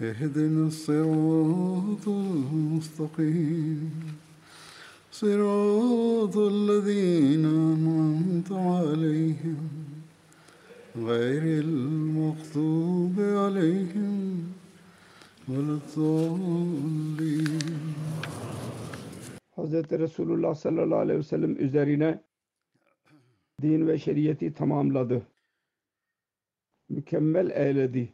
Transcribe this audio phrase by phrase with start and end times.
[0.00, 3.90] اهدنا الصراط المستقيم
[5.12, 9.68] صراط الذين أنعمت عليهم
[10.96, 14.52] غير المغضوب عليهم
[15.48, 17.60] ولا الضالين
[19.56, 19.74] Hz.
[19.98, 22.22] Resulullah sallallahu aleyhi ve sellem üzerine
[23.62, 25.22] din ve şeriyeti tamamladı.
[26.88, 28.12] Mükemmel eyledi.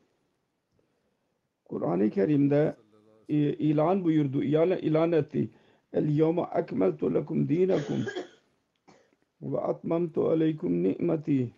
[1.71, 2.75] Kur'an-ı Kerim'de
[3.59, 5.49] ilan buyurdu, ilan, ilan etti.
[5.93, 8.05] El yevme ekmeltu lekum dinakum
[9.41, 11.51] ve atmamtu aleykum ni'meti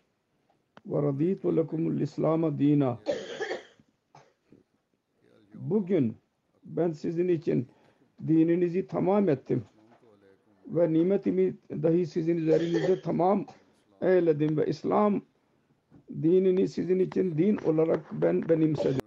[0.86, 3.00] ve raditu lekumul İslam'a dina.
[5.53, 6.16] Bugün
[6.64, 7.67] ben sizin için
[8.27, 9.64] dininizi tamam ettim
[10.67, 13.45] ve nimetimi dahi sizin üzerinizde tamam
[14.02, 15.22] eyledim ve İslam
[16.22, 19.03] dinini sizin için din olarak ben benimsedim.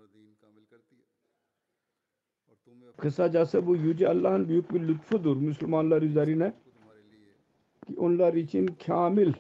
[3.07, 6.53] Kısacası bu Yüce Allah'ın büyük bir lütfudur Müslümanlar üzerine
[7.87, 9.33] ki onlar için kamil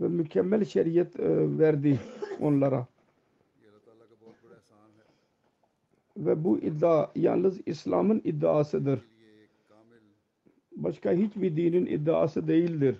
[0.00, 2.00] ve mükemmel şeriyet e, verdi
[2.40, 2.86] onlara.
[6.16, 9.00] Ve bu iddia yalnız İslam'ın iddiasıdır.
[10.76, 12.96] Başka hiçbir dinin iddiası değildir.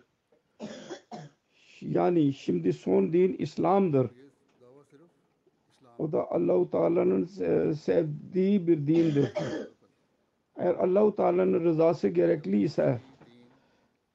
[1.81, 4.11] Yani şimdi son din İslam'dır.
[5.99, 7.25] O da Allahu Teala'nın
[7.73, 9.33] sevdiği bir dindir.
[10.57, 13.01] Eğer Allahu Teala'nın rızası gerekli ise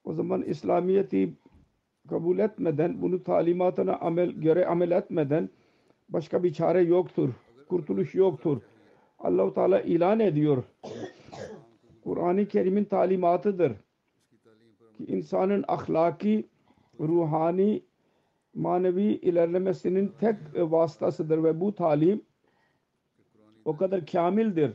[0.03, 1.33] o zaman İslamiyet'i
[2.09, 5.49] kabul etmeden, bunu talimatına amel, göre amel etmeden
[6.09, 7.29] başka bir çare yoktur.
[7.69, 8.61] Kurtuluş yoktur.
[9.19, 10.63] Allahu Teala ilan ediyor.
[12.03, 13.71] Kur'an-ı Kerim'in talimatıdır.
[14.97, 16.49] Ki insanın ahlaki,
[16.99, 17.83] ruhani,
[18.53, 22.21] manevi ilerlemesinin tek vasıtasıdır ve bu talim
[23.65, 24.71] o kadar kamildir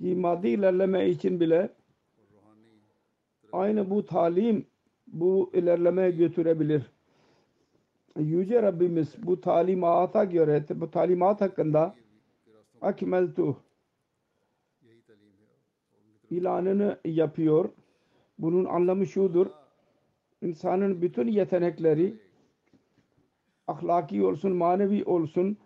[0.00, 1.70] ki maddi ilerleme için bile
[3.52, 4.66] aynı bu talim
[5.06, 6.82] bu ilerlemeye götürebilir.
[8.18, 11.94] Yüce Rabbimiz bu talimata göre bu talimat hakkında
[12.80, 13.56] akmeltu
[16.30, 17.68] ilanını yapıyor.
[18.38, 19.46] Bunun anlamı şudur.
[20.42, 22.16] İnsanın bütün yetenekleri
[23.66, 25.56] ahlaki olsun, manevi olsun,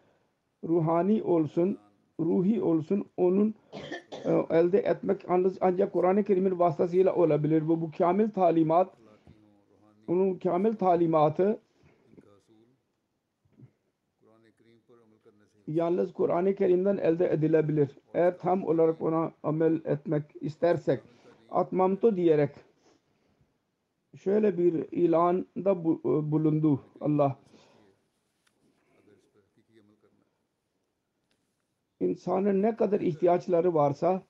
[0.65, 1.79] ruhani olsun,
[2.21, 3.55] ruhi olsun onun
[4.25, 5.21] e, elde etmek
[5.61, 7.69] ancak Kur'an-ı Kerim'in vasıtasıyla olabilir.
[7.69, 8.97] Bu, bu kamil talimat
[10.09, 11.61] onun kamil talimatı
[15.67, 17.99] yalnız Kur'an-ı Kerim'den elde edilebilir.
[18.15, 21.01] Eğer tam olarak ona amel etmek istersek
[21.51, 22.51] atmamto diyerek
[24.17, 25.85] şöyle bir ilanda
[26.33, 27.39] bulundu Allah.
[32.01, 34.23] İnsanın ne kadar ihtiyaçları varsa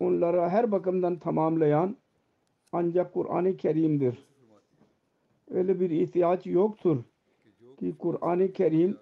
[0.00, 1.96] onlara her bakımdan tamamlayan
[2.72, 4.26] ancak Kur'an-ı Kerim'dir.
[5.50, 7.04] Öyle bir ihtiyaç yoktur
[7.78, 8.98] ki Kur'an-ı Kerim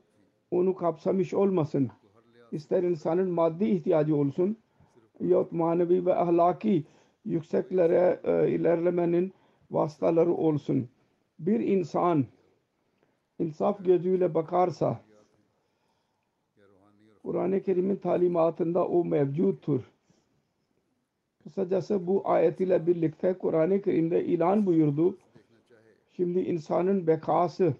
[0.50, 1.90] onu kapsamış olmasın.
[2.52, 4.56] İster insanın maddi ihtiyacı olsun
[5.20, 6.84] yahut manevi ve ahlaki
[7.24, 9.32] yükseklere e, ilerlemenin
[9.72, 10.88] vasıtaları olsun.
[11.38, 12.26] Bir insan
[13.38, 15.00] insaf gözüyle bakarsa
[17.22, 19.80] Kur'an-ı Kerim'in talimatında o mevcuttur.
[21.42, 25.18] Kısacası bu ayet ile birlikte Kur'an-ı Kerim'de ilan buyurdu.
[26.12, 27.74] Şimdi insanın bekası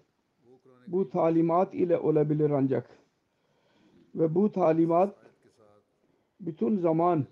[0.87, 2.91] bu talimat ile olabilir ancak.
[4.15, 5.17] Ve bu talimat
[6.41, 7.27] bütün zaman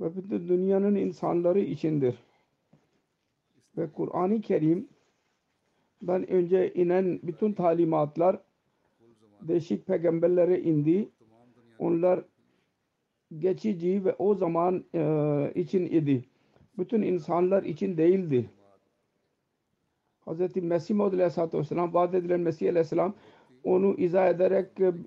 [0.00, 2.18] ve bütün dünyanın insanları içindir.
[3.78, 8.38] Ve Kur'an-ı Kerim'den önce inen bütün talimatlar
[9.42, 11.08] değişik peygamberlere indi.
[11.78, 12.24] Onlar
[13.38, 16.24] geçici ve o zaman e, için idi.
[16.78, 18.50] Bütün insanlar için değildi.
[20.26, 20.56] Hz.
[20.56, 23.14] Mesih Maud Aleyhisselatü Vesselam vaat edilen Mesih Aleyhisselam
[23.64, 24.66] onu izah ederek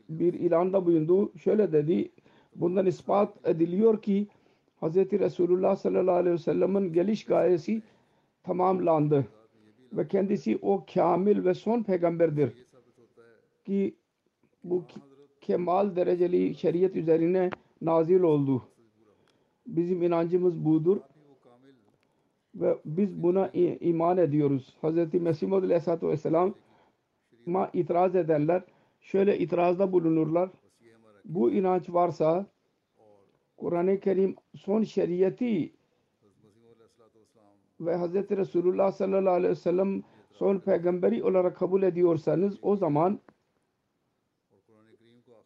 [0.10, 1.32] bir ilanda bulundu.
[1.38, 2.12] Şöyle dedi.
[2.56, 4.28] Bundan ispat ediliyor ki
[4.82, 4.96] Hz.
[4.96, 7.82] Resulullah sallallahu aleyhi ve sellem'in geliş gayesi
[8.44, 9.28] tamamlandı.
[9.94, 12.54] Ve kendisi o kamil ve son peygamberdir.
[13.66, 13.96] Ki
[14.64, 14.84] bu
[15.42, 17.50] kemal dereceli şeriat üzerine
[17.82, 18.64] nazil oldu.
[19.68, 20.98] Bizim inancımız budur.
[22.56, 23.48] Ve biz buna
[23.80, 24.78] iman ediyoruz.
[24.84, 25.14] Hz.
[25.14, 28.64] Mesih Maud Aleyhisselatü Vesselam'a itiraz ederler.
[29.02, 30.50] Şöyle itirazda bulunurlar.
[31.26, 32.46] Bu inanç varsa
[33.58, 35.46] Kur'an-ı Kerim son şeriatı
[37.86, 38.14] ve Hz.
[38.38, 43.20] Resulullah sallallahu aleyhi ve sellem son peygamberi olarak kabul ediyorsanız o zaman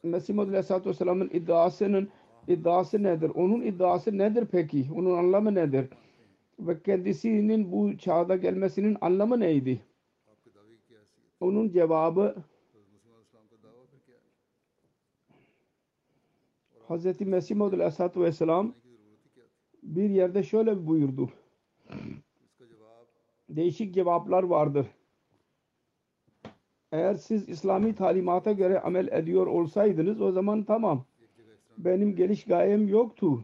[0.04, 2.10] Mesih Maud Aleyhisselatü Vesselam'ın iddiasının
[2.48, 3.32] iddiası nedir?
[3.36, 4.88] Onun iddiası nedir peki?
[4.96, 5.90] Onun anlamı nedir?
[6.60, 9.82] Ve kendisinin bu çağda gelmesinin anlamı neydi?
[11.40, 12.36] Onun cevabı
[16.90, 17.22] Hz.
[17.22, 18.74] Mesih Maud Aleyhisselatü Vesselam
[19.84, 21.30] bir yerde şöyle buyurdu.
[23.50, 24.88] Değişik cevaplar vardır.
[26.92, 31.06] Eğer siz İslami talimata göre amel ediyor olsaydınız o zaman tamam.
[31.78, 33.44] Benim geliş gayem yoktu.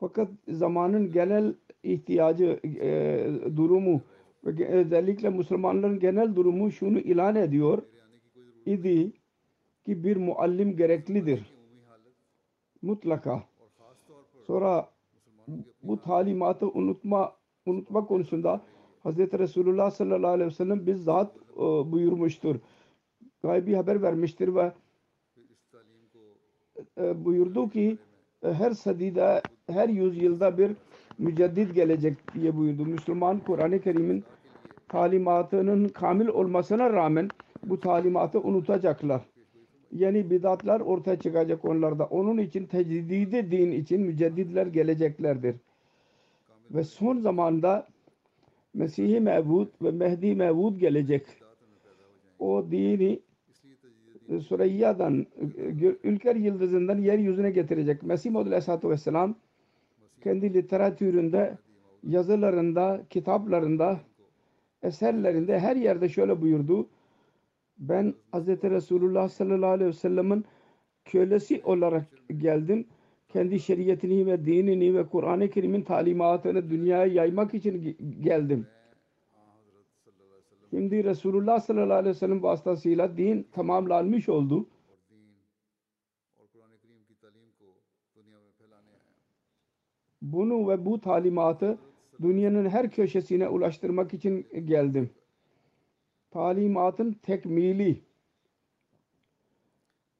[0.00, 4.00] Fakat zamanın genel ihtiyacı, e, durumu
[4.44, 7.82] ve özellikle Müslümanların genel durumu şunu ilan ediyor
[8.66, 9.12] idi
[9.84, 11.54] ki bir muallim gereklidir.
[12.82, 13.42] Mutlaka.
[14.46, 14.88] Sonra
[15.82, 17.39] bu talimatı unutma
[17.70, 18.60] unutma konusunda
[19.04, 19.18] Hz.
[19.18, 22.56] Resulullah sallallahu aleyhi ve sellem bizzat e, buyurmuştur.
[23.42, 24.72] Gaybi haber vermiştir ve
[27.00, 27.98] e, buyurdu ki
[28.42, 30.72] e, her sadide, her yüzyılda bir
[31.18, 32.86] müceddit gelecek diye buyurdu.
[32.86, 34.24] Müslüman Kur'an-ı Kerim'in
[34.88, 37.28] talimatının kamil olmasına rağmen
[37.66, 39.22] bu talimatı unutacaklar.
[39.92, 42.04] Yeni bidatlar ortaya çıkacak onlarda.
[42.04, 45.56] Onun için tecdidi din için mücedditler geleceklerdir.
[46.70, 47.86] Ve son zamanda
[48.74, 51.26] Mesih-i Mevud ve Mehdi Mevud gelecek.
[52.38, 53.20] O dini
[54.28, 55.26] e, Süreyya'dan,
[55.56, 58.02] e, Ülker Yıldızı'ndan yeryüzüne getirecek.
[58.02, 59.34] Mesih Maud Aleyhisselatü Vesselam
[60.22, 61.58] kendi literatüründe,
[62.02, 64.00] yazılarında, kitaplarında,
[64.82, 66.88] eserlerinde her yerde şöyle buyurdu.
[67.78, 68.48] Ben Hz.
[68.48, 70.44] Resulullah sallallahu aleyhi ve sellem'in
[71.04, 72.06] kölesi olarak
[72.36, 72.86] geldim
[73.32, 78.66] kendi şeriatini ve dinini ve Kur'an-ı Kerim'in talimatını dünyaya yaymak için geldim.
[80.70, 84.66] Şimdi Resulullah sallallahu aleyhi ve sellem vasıtasıyla din tamamlanmış oldu.
[90.22, 91.78] Bunu ve bu talimatı
[92.22, 95.10] dünyanın her köşesine ulaştırmak için geldim.
[96.30, 98.00] Talimatın tekmili.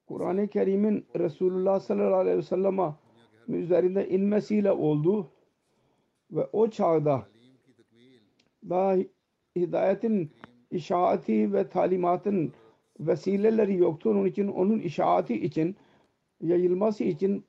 [0.07, 2.93] Kur'an-ı Kerim'in Resulullah sallallahu aleyhi ve sellem'e
[3.57, 5.31] üzerinde inmesiyle oldu
[6.31, 7.27] ve o çağda
[8.69, 8.95] daha
[9.55, 10.31] hidayetin
[10.71, 12.53] işaati ve talimatın
[12.99, 14.09] vesileleri yoktu.
[14.09, 15.75] Onun için onun işaati için
[16.41, 17.45] yayılması için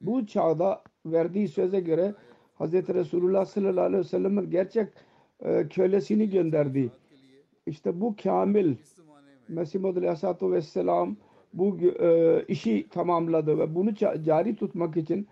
[0.00, 2.14] bu çağda verdiği söze göre
[2.60, 2.72] Hz.
[2.72, 4.88] Resulullah sallallahu aleyhi ve sellem'in gerçek
[5.40, 6.90] e, kölesini gönderdi.
[7.66, 8.76] İşte bu kamil
[9.48, 11.16] Mesih Maud Aleyhisselatü Vesselam
[11.52, 15.28] bu e, işi tamamladı ve bunu cari tutmak için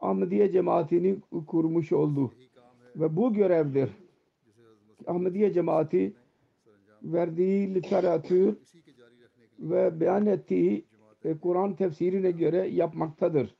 [0.00, 1.16] Ahmediye cemaatini
[1.46, 2.32] kurmuş oldu.
[2.96, 3.90] Ve bu görevdir.
[5.06, 6.12] Ahmediye cemaati
[7.02, 8.56] verdiği literatür
[9.58, 10.84] ve beyan ettiği
[11.24, 13.54] e, Kur'an tefsirine göre yapmaktadır.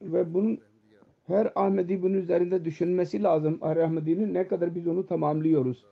[0.00, 0.60] Ve bunun
[1.26, 3.58] her Ahmedi bunun üzerinde düşünmesi lazım.
[3.62, 5.84] Her Ahmedi'nin ne kadar biz onu tamamlıyoruz.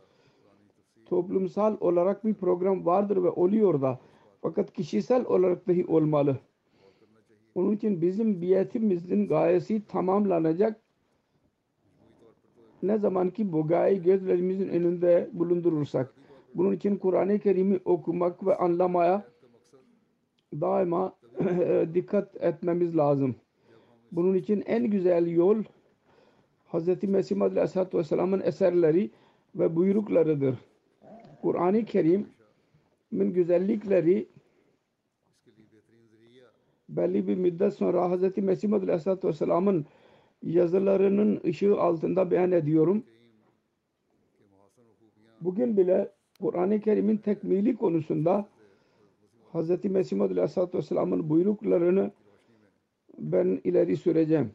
[1.12, 3.98] Toplumsal olarak bir program vardır ve oluyor da.
[4.42, 6.38] Fakat kişisel olarak dahi olmalı.
[7.54, 10.80] Onun için bizim biyetimizin gayesi tamamlanacak.
[12.82, 16.14] Ne zaman ki bu gayeyi gözlerimizin önünde bulundurursak.
[16.54, 19.24] Bunun için Kur'an-ı Kerim'i okumak ve anlamaya
[20.52, 21.12] daima
[21.94, 23.34] dikkat etmemiz lazım.
[24.12, 25.62] Bunun için en güzel yol
[26.72, 27.02] Hz.
[27.02, 29.10] Mesih Aleyhisselatü Vesselam'ın eserleri
[29.54, 30.71] ve buyruklarıdır.
[31.42, 34.28] Kur'an-ı Kerim'in güzellikleri
[36.88, 38.36] belli bir müddet sonra Hz.
[38.36, 39.86] Mesih Madül Aleyhisselatü Vesselam'ın
[40.42, 43.04] yazılarının ışığı altında beyan ediyorum.
[45.40, 48.48] Bugün bile Kur'an-ı Kerim'in tekmili konusunda
[49.52, 49.84] Hz.
[49.84, 52.10] Mesih Madül Aleyhisselatü Vesselam'ın buyruklarını
[53.18, 54.52] ben ileri süreceğim.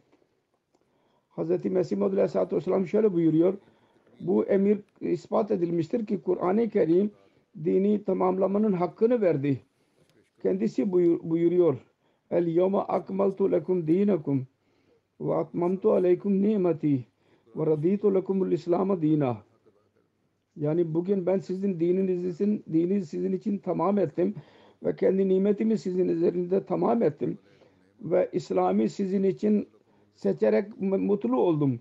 [1.38, 1.66] Hz.
[1.66, 3.58] Mesih Madül Aleyhisselatü Vesselam şöyle buyuruyor.
[4.20, 7.12] Bu emir ispat edilmiştir ki Kur'an-ı Kerim
[7.64, 9.62] dini tamamlamanın hakkını verdi.
[10.42, 11.78] Kendisi buyur, buyuruyor.
[12.32, 14.48] El yevme akmaltu lekum dinakum
[15.22, 17.06] ve atmamtu aleykum nimeti
[17.56, 19.38] ve raditu lekumul İslam'a dina.
[20.56, 24.36] Yani bugün ben sizin dininiz için, dini sizin için tamam ettim
[24.84, 27.38] ve kendi nimetimi sizin üzerinde tamam ettim
[28.02, 29.68] ve İslam'ı sizin için
[30.16, 31.80] seçerek mutlu oldum.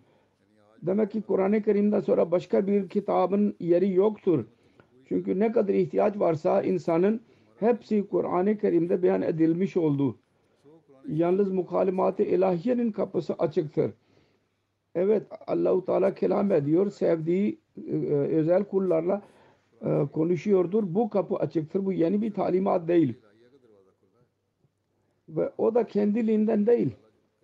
[0.83, 4.45] Demek ki Kur'an-ı Kerim'den sonra başka bir kitabın yeri yoktur.
[5.09, 7.21] Çünkü ne kadar ihtiyaç varsa insanın
[7.61, 10.17] hepsi Kur'an-ı Kerim'de beyan edilmiş oldu.
[11.09, 13.93] Yalnız mukalimat-ı ilahiyenin kapısı açıktır.
[14.95, 16.91] Evet Allahu Teala kelam ediyor.
[16.91, 19.23] Sevdiği e, özel kullarla
[19.83, 20.95] e, konuşuyordur.
[20.95, 21.87] Bu kapı açıktır.
[21.87, 23.15] Bu yeni bir talimat değil.
[25.29, 26.91] Ve o da kendiliğinden değil.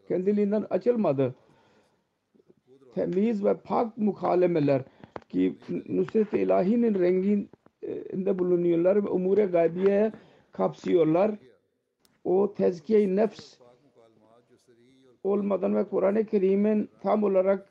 [0.09, 1.35] Kendiliğinden açılmadı.
[2.95, 4.83] Temiz ve pak mukalemeler
[5.29, 5.57] ki
[5.89, 10.13] Nusret-i İlahi'nin renginde bulunuyorlar ve umure gaybiye
[10.53, 11.31] kapsıyorlar.
[12.25, 13.55] O tezkiye-i nefs
[15.25, 17.69] olmadan ve Kur'an-ı Kerim'in tam olarak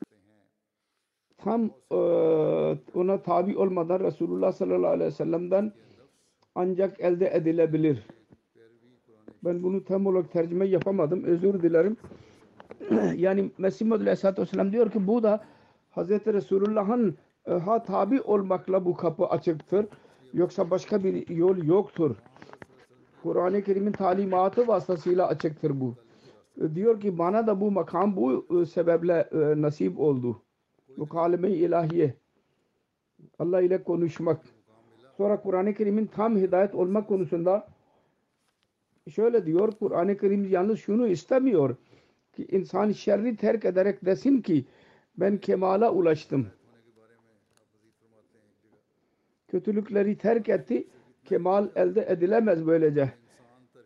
[1.36, 1.96] tam e,
[2.94, 5.72] ona tabi olmadan Resulullah sallallahu aleyhi ve sellem'den
[6.54, 8.06] ancak elde edilebilir.
[9.44, 11.24] Ben bunu tam olarak tercüme yapamadım.
[11.24, 11.96] Özür dilerim.
[13.16, 15.44] yani Mesih Muhammed Aleyhisselatü Vesselam diyor ki bu da
[15.96, 16.10] Hz.
[16.10, 19.86] Resulullah'ın e, ha tabi olmakla bu kapı açıktır.
[20.32, 22.16] Yoksa başka bir yol yoktur.
[23.22, 25.94] Kur'an-ı Kerim'in talimatı vasıtasıyla açıktır bu.
[26.60, 29.28] E, diyor ki bana da bu makam bu e, sebeple
[29.62, 30.42] nasip oldu.
[30.96, 32.14] Mukaleme-i ilahiye.
[33.38, 34.40] Allah ile konuşmak.
[35.16, 37.68] Sonra Kur'an-ı Kerim'in tam hidayet olmak konusunda
[39.10, 41.76] şöyle diyor Kur'an-ı Kerim yalnız şunu istemiyor
[42.32, 44.64] ki insan şerri terk ederek desin ki
[45.16, 46.46] ben kemala ulaştım.
[49.48, 50.88] Kötülükleri terk etti.
[51.24, 53.12] Kemal elde edilemez böylece.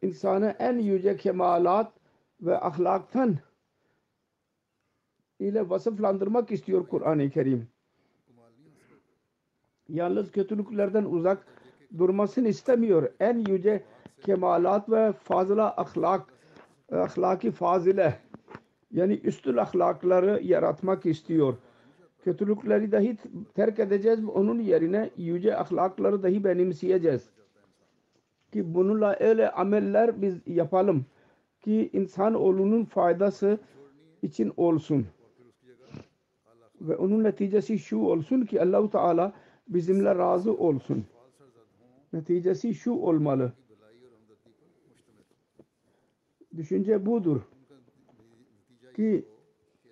[0.02, 1.92] İnsanı en yüce kemalat
[2.40, 3.36] ve ahlaktan
[5.38, 7.68] ile vasıflandırmak istiyor Kur'an-ı Kerim.
[9.88, 11.46] Yalnız kötülüklerden uzak
[11.98, 13.10] durmasını istemiyor.
[13.20, 13.84] En yüce
[14.24, 16.34] kemalat ve fazla ahlak,
[16.92, 18.18] ahlaki fazile
[18.90, 21.54] yani üstün ahlakları yaratmak istiyor.
[22.24, 23.16] Kötülükleri dahi
[23.54, 27.30] terk edeceğiz onun yerine yüce ahlakları dahi benimseyeceğiz.
[28.52, 31.06] Ki bununla öyle ameller biz yapalım
[31.60, 33.58] ki insanoğlunun faydası
[34.22, 35.06] için olsun.
[36.80, 39.32] Ve onun neticesi şu olsun ki Allahu Teala
[39.68, 41.04] bizimle razı olsun.
[42.12, 43.52] Neticesi şu olmalı.
[46.56, 47.40] Düşünce budur.
[48.96, 49.24] Ki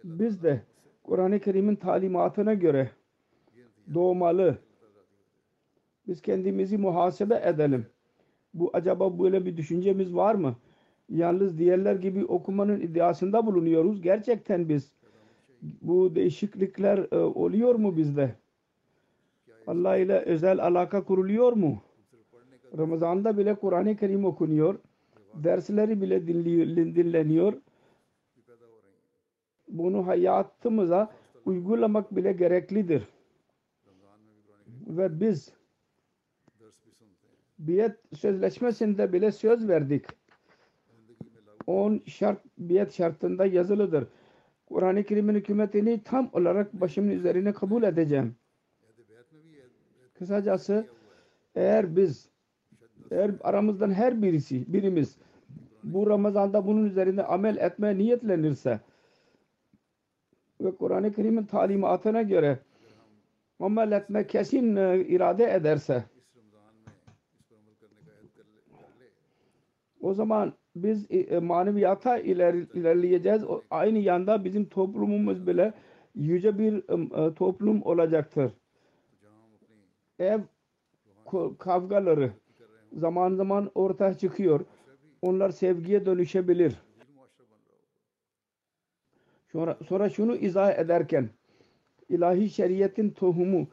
[0.04, 0.62] biz de
[1.02, 2.90] Kur'an-ı Kerim'in talimatına göre
[3.94, 4.58] doğmalı.
[6.08, 7.86] Biz kendimizi muhasebe edelim.
[8.54, 10.56] Bu acaba böyle bir düşüncemiz var mı?
[11.08, 14.02] Yalnız diğerler gibi okumanın iddiasında bulunuyoruz.
[14.02, 14.92] Gerçekten biz
[15.82, 18.34] bu değişiklikler e, oluyor mu bizde?
[19.66, 21.82] Allah ile özel alaka kuruluyor mu?
[22.78, 24.78] Ramazan'da bile Kur'an-ı Kerim okunuyor.
[25.34, 26.26] Dersleri bile
[26.96, 27.54] dinleniyor.
[29.74, 31.10] Bunu hayatımıza
[31.44, 33.08] uygulamak bile gereklidir.
[34.86, 35.52] Ve biz
[37.58, 40.04] biyet sözleşmesinde bile söz verdik.
[41.66, 44.08] 10 şart biyet şartında yazılıdır.
[44.66, 48.36] Kur'an-ı Kerim'in hükümetini tam olarak başımın üzerine kabul edeceğim.
[50.14, 50.86] Kısacası
[51.54, 52.28] eğer biz
[53.10, 55.16] eğer aramızdan her birisi birimiz
[55.84, 58.80] bu Ramazan'da bunun üzerinde amel etmeye niyetlenirse
[60.64, 62.58] ve Kur'an-ı Kerim'in talimatına göre
[63.60, 66.04] amel etme kesin e, irade ederse
[70.00, 73.42] o zaman biz e, maneviyata iler, ilerleyeceğiz.
[73.70, 75.72] Aynı yanda bizim toplumumuz bile
[76.14, 78.52] yüce bir e, toplum olacaktır.
[80.18, 80.40] Ev
[81.58, 82.32] kavgaları
[82.92, 84.60] zaman zaman ortaya çıkıyor.
[85.22, 86.74] Onlar sevgiye dönüşebilir.
[89.54, 91.28] Sonra, sonra şunu izah ederken
[92.08, 93.66] ilahi şeriyetin tohumu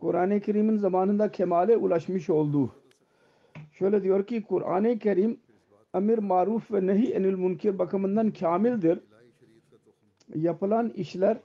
[0.00, 2.74] Kur'an-ı Kerim'in zamanında kemale ulaşmış oldu.
[3.72, 5.40] Şöyle diyor ki Kur'an-ı Kerim
[5.94, 9.00] emir maruf ve nehi enil munkir bakımından kamildir.
[10.34, 11.36] Yapılan işler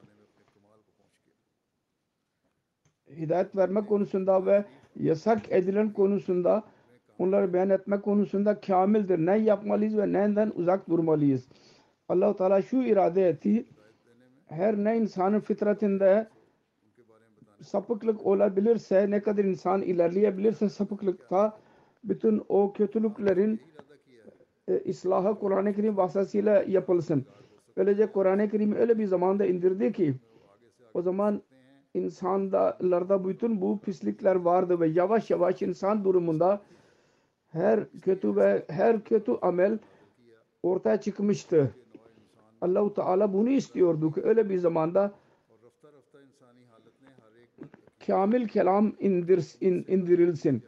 [3.09, 4.65] hidayet verme konusunda ve
[4.99, 6.63] yasak edilen konusunda
[7.19, 9.25] onları beyan etme konusunda kamildir.
[9.25, 11.47] Ne yapmalıyız ve neden uzak durmalıyız.
[12.09, 13.65] Allah Teala şu irade etti.
[14.55, 16.27] Her ne insanın fitratinde
[17.61, 21.57] sapıklık olabilirse, ne kadar insan ilerleyebilirse sapıklıkta
[22.03, 23.61] bütün o kötülüklerin
[24.67, 27.25] e, islahı Kur'an-ı Kerim vasıtasıyla yapılsın.
[27.77, 30.15] Böylece Kur'an-ı Kerim öyle bir zamanda indirdi ki
[30.93, 31.41] o zaman
[31.93, 36.61] insanlarda bütün bu pislikler vardı ve yavaş yavaş insan durumunda
[37.47, 39.79] her kötü ve her kötü amel
[40.63, 41.75] ortaya çıkmıştı.
[42.63, 45.11] Allahu Teala bunu istiyordu ki öyle bir zamanda
[48.07, 50.63] kamil kelam indirs, indirilsin.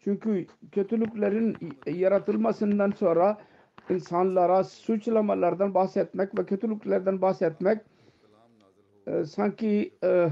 [0.00, 3.38] Çünkü kötülüklerin yaratılmasından sonra
[3.90, 7.78] insanlara suçlamalardan bahsetmek ve kötülüklerden bahsetmek
[9.06, 10.28] e, sanki e,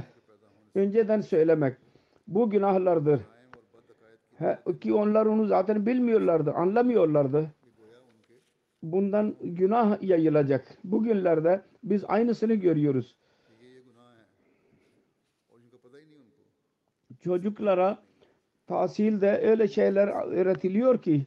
[0.74, 1.76] önceden söylemek
[2.26, 3.20] bu günahlardır.
[4.38, 7.50] He, ki onlar onu zaten bilmiyorlardı, anlamıyorlardı
[8.82, 10.78] bundan günah yayılacak.
[10.84, 13.16] Bugünlerde biz aynısını görüyoruz.
[17.20, 17.98] Çocuklara
[18.66, 21.26] tahsilde öyle şeyler öğretiliyor ki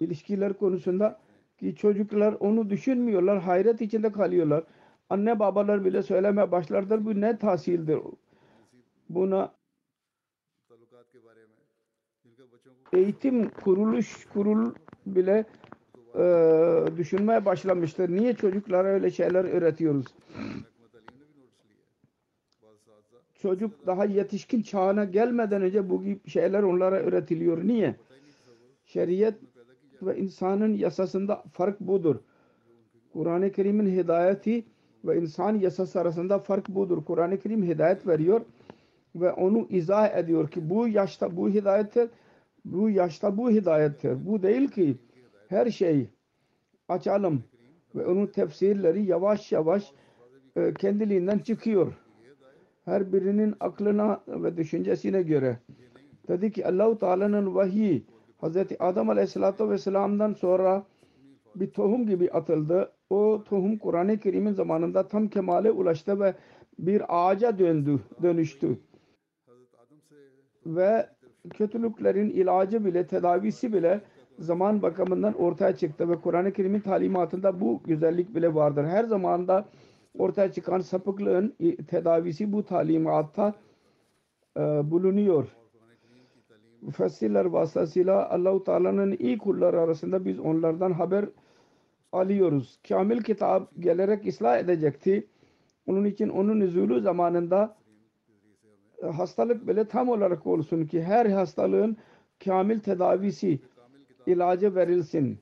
[0.00, 1.20] ilişkiler konusunda
[1.58, 3.40] ki çocuklar onu düşünmüyorlar.
[3.42, 4.64] Hayret içinde kalıyorlar.
[5.10, 7.04] Anne babalar bile söyleme başlardır.
[7.04, 7.98] Bu ne tahsildir?
[9.08, 9.52] Buna
[12.92, 14.74] eğitim kuruluş kurul
[15.06, 15.44] bile
[16.14, 18.10] e, düşünmeye başlamıştır.
[18.10, 20.06] Niye çocuklara öyle şeyler öğretiyoruz?
[23.34, 27.64] Çocuk daha yetişkin çağına gelmeden önce bu gibi şeyler onlara öğretiliyor.
[27.66, 27.96] Niye?
[28.84, 29.34] Şeriat
[30.02, 32.16] ve insanın yasasında fark budur.
[33.12, 34.64] Kur'an-ı Kerim'in hidayeti
[35.04, 37.04] ve insan yasası arasında fark budur.
[37.04, 38.40] Kur'an-ı Kerim hidayet veriyor
[39.14, 42.10] ve onu izah ediyor ki bu yaşta bu hidayettir,
[42.64, 44.26] bu yaşta bu hidayettir.
[44.26, 44.96] Bu değil ki
[45.52, 46.10] her şeyi
[46.88, 47.44] açalım
[47.94, 49.92] ve onun tefsirleri yavaş yavaş
[50.56, 51.92] e, kendiliğinden çıkıyor.
[52.84, 55.58] Her birinin aklına ve düşüncesine göre.
[56.28, 58.02] Dedi ki Allahu Teala'nın vahiy
[58.42, 58.56] Hz.
[58.78, 60.86] Adem Aleyhisselatü Vesselam'dan sonra
[61.54, 62.92] bir tohum gibi atıldı.
[63.10, 66.34] O tohum Kur'an-ı Kerim'in zamanında tam kemale ulaştı ve
[66.78, 68.78] bir ağaca döndü, dönüştü.
[70.66, 71.06] Ve
[71.50, 74.00] kötülüklerin ilacı bile, tedavisi bile
[74.42, 78.84] zaman bakımından ortaya çıktı ve Kur'an-ı Kerim'in talimatında bu güzellik bile vardır.
[78.84, 79.64] Her zamanda
[80.18, 81.54] ortaya çıkan sapıklığın
[81.88, 83.54] tedavisi bu talimatta
[84.56, 85.56] e, bulunuyor.
[86.80, 91.24] Müfessirler vasıtasıyla Allahu Teala'nın iyi kulları arasında biz onlardan haber
[92.12, 92.78] alıyoruz.
[92.88, 95.26] Kamil kitap gelerek ıslah edecekti.
[95.86, 97.76] Onun için onun nüzulü zamanında
[99.02, 101.96] e, hastalık bile tam olarak olsun ki her hastalığın
[102.44, 103.60] kamil tedavisi
[104.26, 105.38] ilaca verilsin.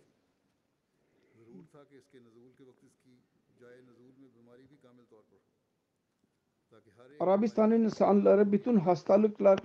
[7.20, 9.58] Arabistan insanları bütün hastalıklar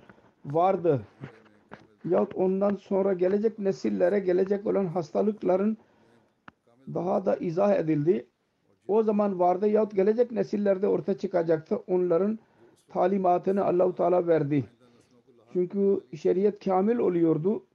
[0.44, 1.06] vardı.
[2.04, 5.76] Yahut ondan sonra gelecek nesillere gelecek olan hastalıkların
[6.94, 8.26] daha da izah edildi.
[8.88, 11.76] O zaman vardı yahut gelecek nesillerde ortaya çıkacaktı.
[11.76, 12.38] Onların
[12.88, 14.64] talimatını Allahu Teala verdi.
[15.52, 17.65] Çünkü şeriat kamil oluyordu.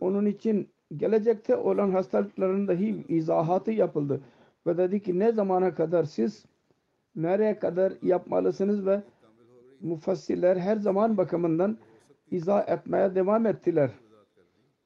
[0.00, 4.20] Onun için gelecekte olan hastalıkların dahi izahatı yapıldı.
[4.66, 6.44] Ve dedi ki ne zamana kadar siz
[7.16, 9.02] nereye kadar yapmalısınız ve
[9.80, 11.78] mufassirler her zaman bakımından
[12.30, 13.90] izah etmeye devam ettiler.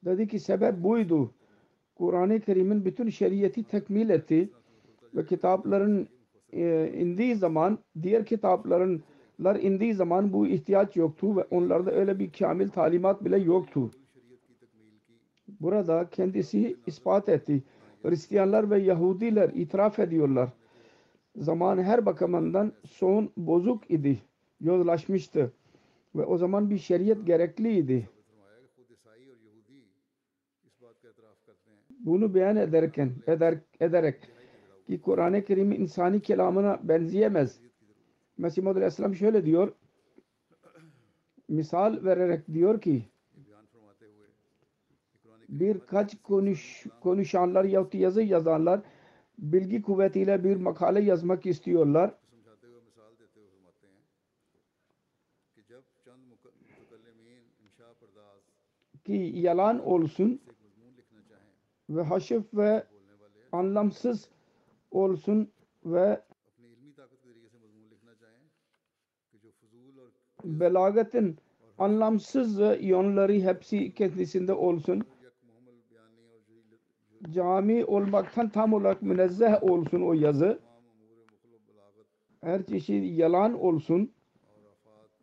[0.05, 1.31] Dedi ki sebep buydu.
[1.95, 4.51] Kur'an-ı Kerim'in bütün şeriyeti tekmil etti
[5.15, 6.09] ve kitapların
[6.53, 12.69] e, indiği zaman diğer kitaplarınlar indiği zaman bu ihtiyaç yoktu ve onlarda öyle bir kamil
[12.69, 13.91] talimat bile yoktu.
[15.63, 17.63] Burada kendisi ispat etti.
[18.03, 20.51] Hristiyanlar ve Yahudiler itiraf ediyorlar.
[21.37, 24.23] Zaman her bakımından son bozuk idi.
[24.61, 25.53] Yozlaşmıştı.
[26.15, 28.09] Ve o zaman bir şeriat gerekliydi.
[31.91, 34.21] Bunu beyan ederken, eder, ederek
[34.87, 37.61] ki Kur'an-ı Kerim insani kelamına benzeyemez.
[38.39, 39.73] Mesih Muhammed Aleyhisselam şöyle diyor,
[41.49, 43.12] misal vererek diyor ki,
[45.53, 48.81] birkaç konuş, konuşanlar yahut yazı yazanlar
[49.39, 52.15] bilgi kuvvetiyle bir makale yazmak istiyorlar.
[59.05, 60.41] Ki yalan olsun
[61.91, 62.85] ve haşif ve
[63.53, 64.29] anlamsız
[64.91, 65.53] olsun
[65.85, 66.23] ve
[70.45, 71.39] belagatın
[71.79, 75.05] anlamsız yönleri hepsi kendisinde olsun
[77.31, 80.59] cami olmaktan tam olarak münezzeh olsun o yazı.
[82.41, 84.13] Her çeşit yalan olsun.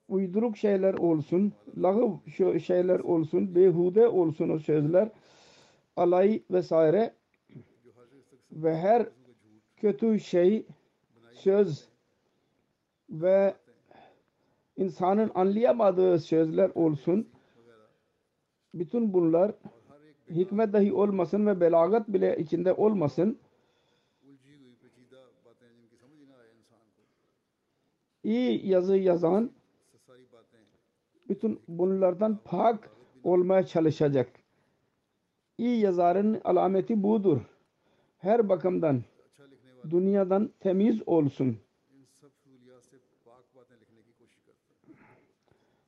[0.08, 1.54] Uyduruk şeyler olsun.
[1.78, 2.12] Lağıv
[2.60, 3.56] şeyler olsun.
[3.56, 5.10] Behude olsun o sözler.
[5.96, 7.14] Alay vesaire.
[8.52, 9.10] Ve her
[9.78, 10.66] kötü şey
[11.32, 11.88] söz
[13.10, 13.56] ve
[14.78, 17.30] insanın anlayamadığı sözler olsun.
[18.74, 19.52] Bütün bunlar
[20.30, 23.40] hikmet dahi olmasın ve belagat bile içinde olmasın.
[28.24, 29.52] İyi yazı yazan
[31.30, 32.90] bütün bunlardan pak
[33.24, 34.30] olmaya çalışacak.
[35.58, 37.42] İyi yazarın alameti budur.
[38.18, 39.04] Her bakımdan
[39.90, 41.58] dünyadan temiz olsun.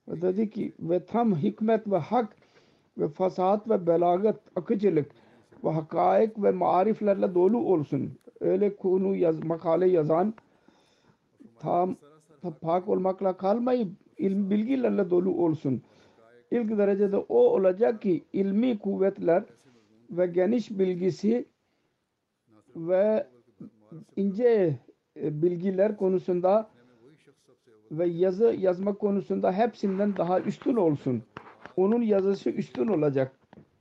[0.07, 2.40] Ve dedi ki ve tam hikmet ve hak
[3.01, 5.11] ve fasahat ve belagat, akıcılık
[5.63, 8.11] ve hakaik ve mariflerle dolu olsun.
[8.39, 10.33] Öyle konu yaz, makale yazan
[11.59, 11.95] tam
[12.61, 15.81] pak olmakla kalmayıp ilm bilgilerle dolu olsun.
[16.51, 19.43] İlk derecede o olacak ki ilmi kuvvetler
[20.11, 21.45] ve geniş bilgisi
[22.75, 23.27] ve
[24.15, 24.79] ince
[25.21, 26.69] e, bilgiler konusunda
[27.91, 31.23] ve yazı yazma konusunda hepsinden daha üstün olsun.
[31.81, 33.31] Onun yazısı üstün olacak.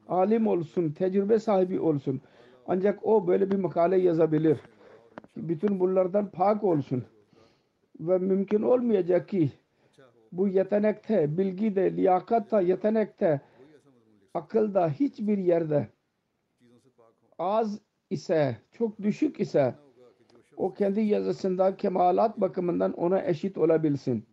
[0.08, 2.20] Alim olsun, tecrübe sahibi olsun.
[2.66, 4.58] Ancak o böyle bir makale yazabilir.
[5.36, 7.04] Bütün bunlardan pak olsun.
[8.00, 9.50] Ve mümkün olmayacak ki
[10.32, 13.40] bu yetenekte, bilgide, liyakatta, yetenekte,
[14.34, 15.88] akılda hiçbir yerde
[17.38, 19.74] az ise, çok düşük ise
[20.56, 24.24] o kendi yazısında kemalat bakımından ona eşit olabilsin.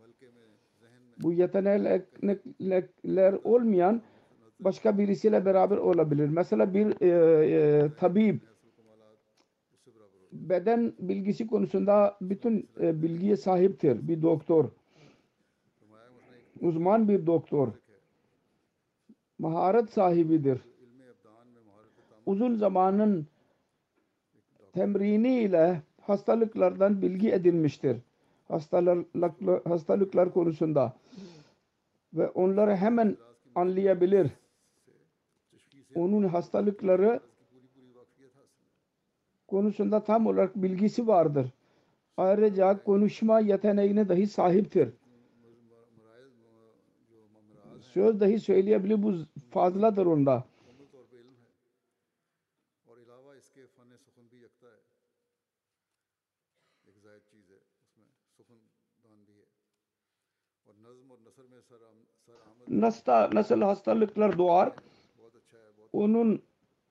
[1.24, 4.02] Bu yetenekler olmayan
[4.60, 6.30] başka birisiyle beraber olabilir.
[6.30, 8.42] Mesela bir e, e, tabip
[10.32, 14.70] beden bilgisi konusunda bütün e, bilgiye sahiptir bir doktor.
[16.62, 17.68] Uzman bir doktor.
[19.40, 20.60] Maharet sahibidir.
[22.26, 23.28] Uzun zamanın
[24.74, 27.98] temrini ile hastalıklardan bilgi edilmiştir
[28.48, 29.32] hastalıklar,
[29.68, 30.94] hastalıklar konusunda
[32.14, 33.18] ve onları hemen
[33.56, 34.32] anlayabilir.
[35.96, 37.20] Onun hastalıkları
[39.48, 41.52] konusunda tam olarak bilgisi vardır.
[42.18, 44.90] Ayrıca konuşma yeteneğine dahi sahiptir.
[47.82, 49.14] Söz dahi söyleyebilir bu
[49.52, 50.44] fazladır onda.
[62.68, 64.74] Nasıl, nasıl hastalıklar doğar
[65.94, 66.42] onun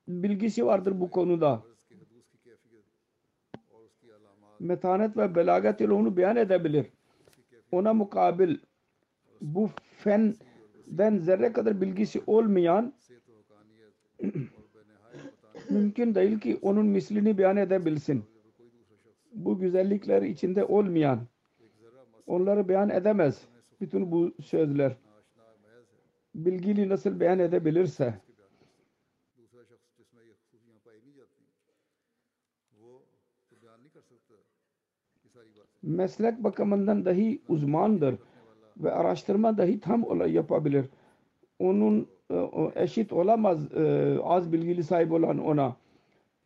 [0.07, 1.63] bilgisi vardır bu konuda.
[4.59, 6.85] Metanet ve belagat ile onu beyan edebilir.
[7.71, 8.57] Ona mukabil
[9.41, 12.93] bu fenden zerre kadar bilgisi olmayan
[15.69, 18.25] mümkün değil ki onun mislini beyan edebilsin.
[19.33, 21.27] Bu güzellikler içinde olmayan
[22.27, 23.47] onları beyan edemez
[23.81, 24.95] bütün bu sözler
[26.35, 28.21] bilgili nasıl beyan edebilirse
[35.83, 38.15] meslek bakımından dahi uzmandır
[38.77, 40.85] ve araştırma dahi tam olay yapabilir.
[41.59, 45.75] Onun e, eşit olamaz e, az bilgili sahip olan ona.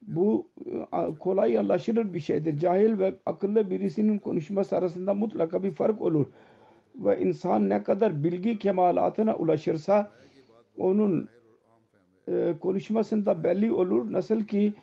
[0.01, 2.59] Bu e, kolay anlaşılır bir şeydir.
[2.59, 6.25] Cahil ve akıllı birisinin konuşması arasında mutlaka bir fark olur
[6.95, 10.11] ve insan ne kadar bilgi kemalatına ulaşırsa
[10.77, 11.29] onun
[12.27, 14.11] e, konuşmasında belli olur.
[14.11, 14.73] Nasıl ki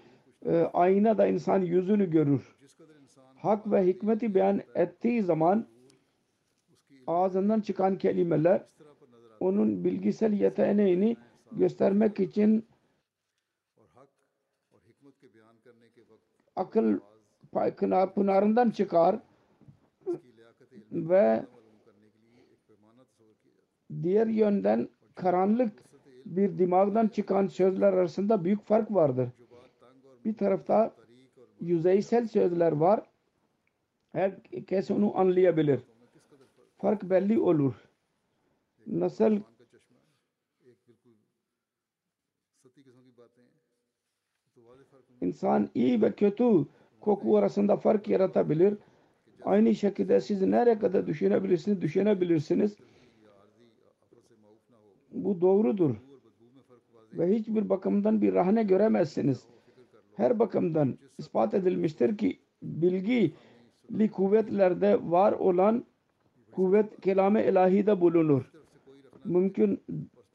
[0.46, 2.56] e, aynada insan yüzünü görür.
[3.36, 5.66] Hak ve hikmeti beyan ettiği zaman
[7.06, 8.62] ağzından çıkan kelimeler
[9.40, 11.16] onun bilgisel yeteneğini
[11.52, 12.66] göstermek için
[16.56, 16.98] akıl
[18.14, 19.20] pınarından çıkar
[20.92, 21.44] ve
[24.02, 25.72] diğer yönden karanlık
[26.24, 29.28] bir dimağdan çıkan sözler arasında büyük fark vardır.
[30.24, 30.94] Bir tarafta
[31.60, 33.02] yüzeysel sözler var.
[34.12, 35.80] Herkes onu anlayabilir.
[36.78, 37.74] Fark belli olur.
[38.86, 39.40] Nasıl
[45.20, 46.66] insan iyi ve kötü
[47.00, 48.74] koku arasında fark yaratabilir.
[49.44, 52.76] Aynı şekilde siz nereye kadar düşünebilirsiniz, düşünebilirsiniz.
[55.24, 55.94] Bu doğrudur.
[57.12, 59.46] Ve hiçbir bakımdan bir rahne göremezsiniz.
[60.16, 65.84] Her bakımdan ispat edilmiştir ki bilgili kuvvetlerde var olan
[66.52, 68.52] kuvvet kelame ilahide bulunur.
[69.24, 69.80] Mümkün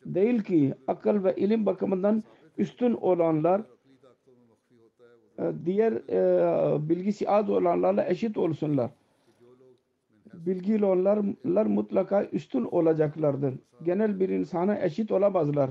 [0.06, 2.24] değil ki akıl ve ilim bakımından
[2.58, 3.62] üstün olanlar
[5.40, 8.92] e, diğer e, bilgisi az olanlarla eşit olsunlar
[10.34, 13.54] bilgili olanlar mutlaka üstün olacaklardır.
[13.84, 15.70] Genel bir insana eşit olamazlar.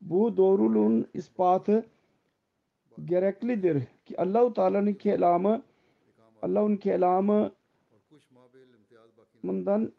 [0.00, 1.86] Bu doğruluğun ispatı
[3.04, 5.62] gereklidir ki Allahu Teala'nın kelamı
[6.42, 7.52] Allah'ın kelamı
[9.42, 9.92] bundan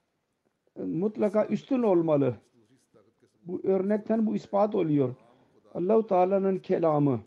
[0.76, 2.36] e, mutlaka üstün olmalı.
[3.46, 5.16] Bu örnekten bu ispat oluyor.
[5.74, 7.22] Allahu Teala'nın kelamı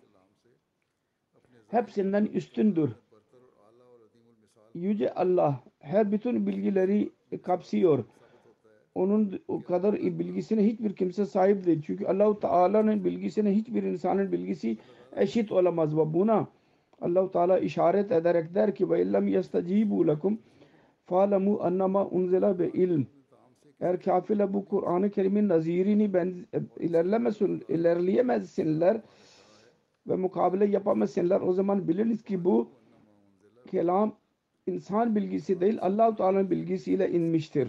[1.68, 2.90] hepsinden üstündür.
[4.78, 7.12] Yüce Allah her bütün bilgileri
[7.42, 8.04] kapsıyor.
[8.94, 11.82] Onun o kadar bilgisine hiçbir kimse sahip değil.
[11.86, 14.78] Çünkü Allahu Teala'nın bilgisine hiçbir insanın bilgisi
[15.16, 16.48] eşit olamaz ve buna
[17.00, 20.38] Allahu Teala işaret ederek der ki ve illem yestecibu lekum
[21.04, 23.06] fa'lemu annama unzila be ilm.
[23.80, 26.46] Eğer kafirler bu Kur'an-ı Kerim'in nazirini ben
[26.80, 29.00] ilerlemesin, ilerleyemezsinler
[30.08, 31.40] ve mukabele yapamazsınlar.
[31.40, 32.68] O zaman biliniz ki bu
[33.70, 34.14] kelam
[34.68, 37.68] insan bilgisi değil Allahu Teala'nın bilgisiyle inmiştir.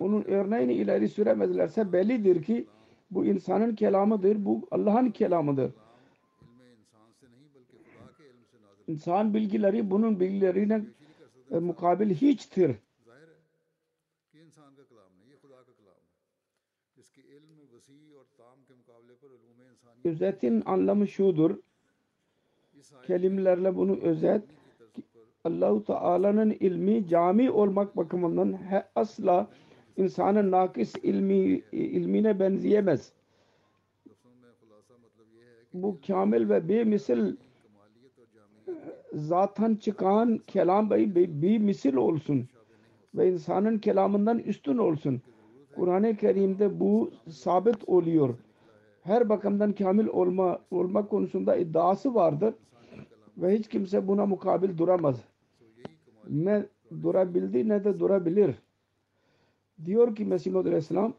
[0.00, 2.66] Onun örneğini ileri süremedilerse bellidir ki
[3.10, 5.72] bu insanın kelamıdır, bu Allah'ın kelamıdır.
[8.86, 10.84] İnsan bilgileri bunun bilgilerine
[11.50, 12.76] e, mukabil hiçtir.
[20.04, 21.58] Özetin anlamı şudur.
[23.06, 24.42] Kelimelerle bunu özet.
[25.44, 29.48] Allahu Teala'nın ilmi cami olmak bakımından he, asla
[29.96, 33.12] insanın nakis ilmi ilmine benzeyemez.
[35.74, 37.36] Bu kamil ve bemisil
[39.12, 42.48] zaten çıkan kelam bir misil olsun
[43.14, 45.22] ve insanın kelamından üstün olsun.
[45.74, 48.34] Kur'an-ı Kerim'de bu sabit oluyor.
[49.02, 52.54] Her bakımdan kamil olma olma konusunda iddiası vardır
[53.36, 55.31] ve hiç kimse buna mukabil duramaz.
[56.30, 56.66] Ne
[57.02, 58.54] durabildi ne de durabilir.
[59.84, 61.14] Diyor ki Mesih Muhammed Aleyhisselam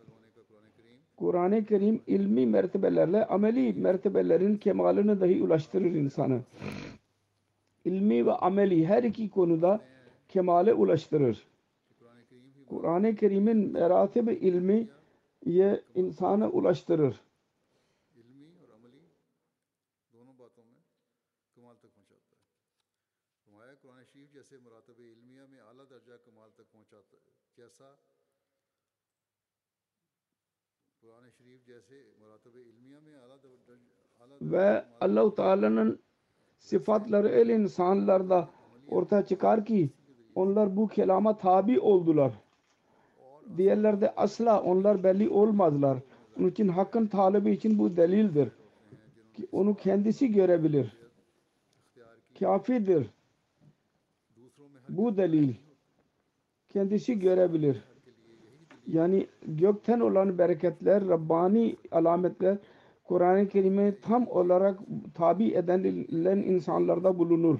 [1.17, 6.41] Kur'an-ı Kerim ilmi mertebelerle ameli mertebelerin kemalini dahi ulaştırır insanı.
[7.85, 9.81] İlmi ve ameli her iki konuda
[10.29, 11.47] kemale ulaştırır.
[12.69, 14.87] Kur'an-ı Kerim'in meratib ilmi
[15.45, 17.21] ye insana ulaştırır.
[34.41, 35.99] Ve Allah-u Teala'nın
[36.59, 38.49] sıfatları el insanlarda
[38.89, 39.89] ortaya çıkar ki
[40.35, 42.33] onlar bu kelama tabi oldular.
[43.57, 45.97] Diğerlerde asla onlar belli olmazlar.
[46.39, 48.49] Onun için hakkın talebi için bu delildir.
[49.33, 50.97] Ki onu kendisi görebilir.
[52.39, 53.12] Kafidir.
[54.97, 55.53] Bu delil
[56.69, 57.83] kendisi görebilir.
[58.87, 62.57] Yani gökten olan bereketler, Rabbani alametler
[63.03, 64.79] Kur'an-ı Kerim'e tam olarak
[65.15, 67.59] tabi edilen insanlarda bulunur.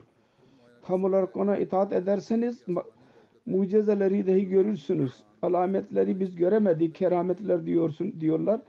[0.82, 2.66] Tam olarak ona itaat ederseniz
[3.46, 5.14] mucizeleri dahi görürsünüz.
[5.42, 8.62] Alametleri biz göremedik, kerametler diyorsun diyorlar.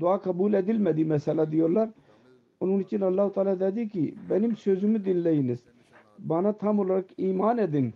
[0.00, 1.90] Dua kabul edilmedi mesela diyorlar.
[2.60, 5.60] Onun için Allah Teala dedi ki benim sözümü dinleyiniz.
[6.20, 7.94] Bana tam olarak iman edin.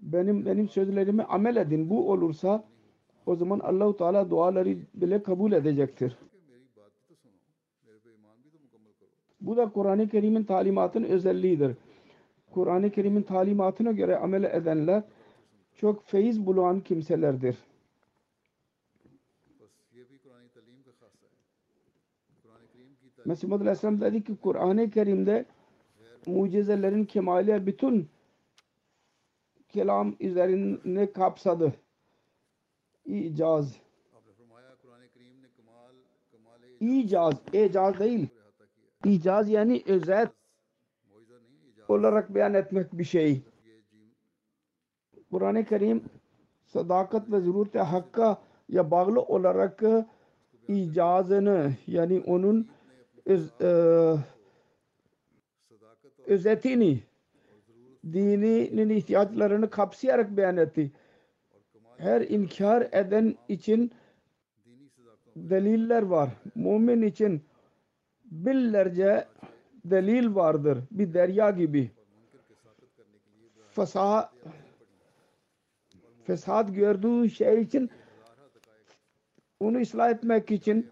[0.00, 1.90] Benim benim sözlerimi amel edin.
[1.90, 2.64] Bu olursa
[3.26, 6.18] o zaman Allahu Teala duaları bile kabul edecektir.
[9.40, 11.76] Bu da Kur'an-ı Kerim'in talimatının özelliğidir.
[12.50, 15.02] Kur'an-ı Kerim'in talimatına göre amel edenler
[15.74, 17.56] çok feyiz bulan kimselerdir.
[23.24, 25.44] Mesih Muhammed Aleyhisselam dedi ki Kur'an-ı Kerim'de
[26.28, 28.08] mucizelerin kemali bütün
[29.68, 31.72] kelam üzerine kapsadı.
[33.06, 33.76] İcaz.
[36.80, 38.28] İcaz, ecaz değil.
[39.04, 40.28] İcaz yani özet
[41.88, 43.42] olarak beyan etmek bir şey.
[45.30, 46.04] Kur'an-ı Kerim
[46.66, 48.38] sadakat ve zürürte hakka
[48.68, 49.82] ya bağlı olarak
[50.68, 52.68] icazını yani onun
[53.26, 54.14] iz, e,
[56.26, 57.02] özetini,
[58.04, 60.92] dininin ihtiyaçlarını kapsayarak beyan etti.
[61.96, 63.92] Her inkar eden için
[65.36, 66.30] deliller var.
[66.54, 67.44] Mumin için
[68.24, 69.28] billerce
[69.84, 70.78] delil vardır.
[70.90, 71.90] Bir derya gibi.
[73.70, 74.32] Fasa,
[76.24, 77.90] fesat gördüğü şey için
[79.60, 80.90] onu ıslah etmek için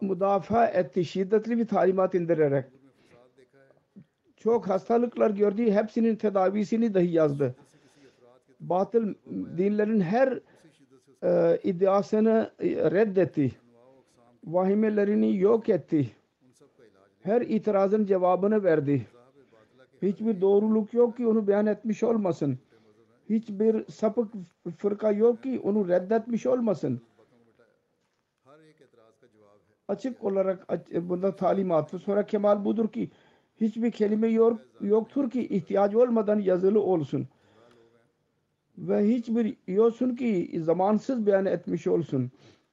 [0.00, 1.04] müdafaa etti.
[1.04, 2.79] Şiddetli bir talimat indirerek
[4.40, 5.70] çok hastalıklar gördü.
[5.70, 7.54] Hepsinin tedavisini dahi yazdı.
[8.60, 9.14] Batıl
[9.56, 10.40] dinlerin her
[11.22, 13.52] e, iddiasını e, reddetti.
[14.44, 16.10] Vahimelerini yok etti.
[17.22, 19.06] Her itirazın cevabını verdi.
[20.02, 22.58] Hiçbir doğruluk yok ki onu beyan etmiş olmasın.
[23.30, 24.32] Hiçbir sapık
[24.76, 27.00] fırka yok ki onu reddetmiş olmasın.
[29.88, 31.90] Açık olarak bunda talimat.
[31.90, 33.10] Sonra kemal budur ki
[33.60, 37.28] hiçbir kelime yok, yoktur ki ihtiyaç olmadan yazılı olsun.
[38.78, 42.30] Ve hiçbir yolsun ki zamansız beyan etmiş olsun.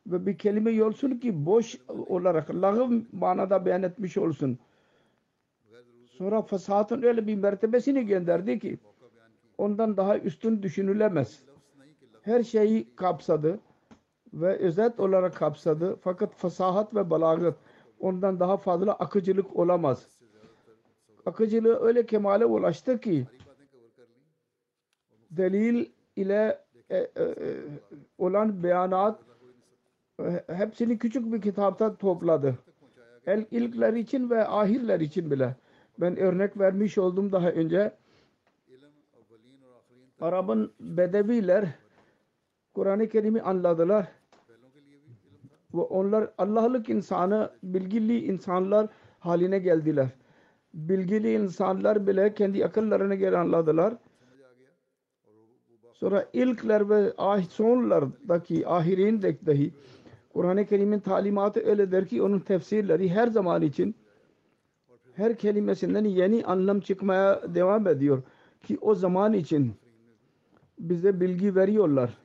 [0.08, 4.60] Ve bir kelime yolsun ki boş olarak lağım manada beyan etmiş olsun.
[6.06, 8.80] Sonra fasatın öyle bir mertebesini gönderdi ki
[9.58, 11.43] ondan daha üstün düşünülemez.
[12.21, 13.60] Her şeyi kapsadı
[14.34, 15.95] ve özet olarak kapsadı.
[16.02, 17.56] Fakat fasahat ve balagat
[18.00, 20.16] ondan daha fazla akıcılık olamaz
[21.27, 23.27] akıcılığı öyle kemale ulaştı ki
[25.31, 25.85] delil
[26.15, 27.57] ile e, e, e
[28.17, 29.19] olan beyanat
[30.19, 32.57] e, hepsini küçük bir kitapta topladı.
[33.25, 35.55] El, ilkler için ve ahirler için bile.
[35.99, 37.91] Ben örnek vermiş oldum daha önce.
[40.21, 41.65] Arap'ın bedeviler
[42.73, 44.07] Kur'an-ı Kerim'i anladılar.
[45.73, 48.87] Ve onlar Allah'lık insanı, bilgili insanlar
[49.19, 50.09] haline geldiler
[50.77, 53.93] bilgili insanlar bile kendi akıllarına göre anladılar.
[55.93, 59.73] Sonra ilkler ve ah sonlardaki ahirin dahi
[60.33, 63.95] Kur'an-ı Kerim'in talimatı öyledir ki onun tefsirleri her zaman için
[65.13, 68.23] her kelimesinden yeni anlam çıkmaya devam ediyor
[68.63, 69.73] ki o zaman için
[70.79, 72.17] bize bilgi veriyorlar.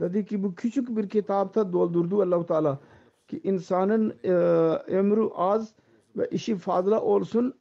[0.00, 2.78] Dedi ki bu küçük bir kitapta doldurdu Allahu Teala
[3.28, 4.32] ki insanın e,
[4.92, 5.74] ömrü az
[6.16, 7.54] ve işi fazla olsun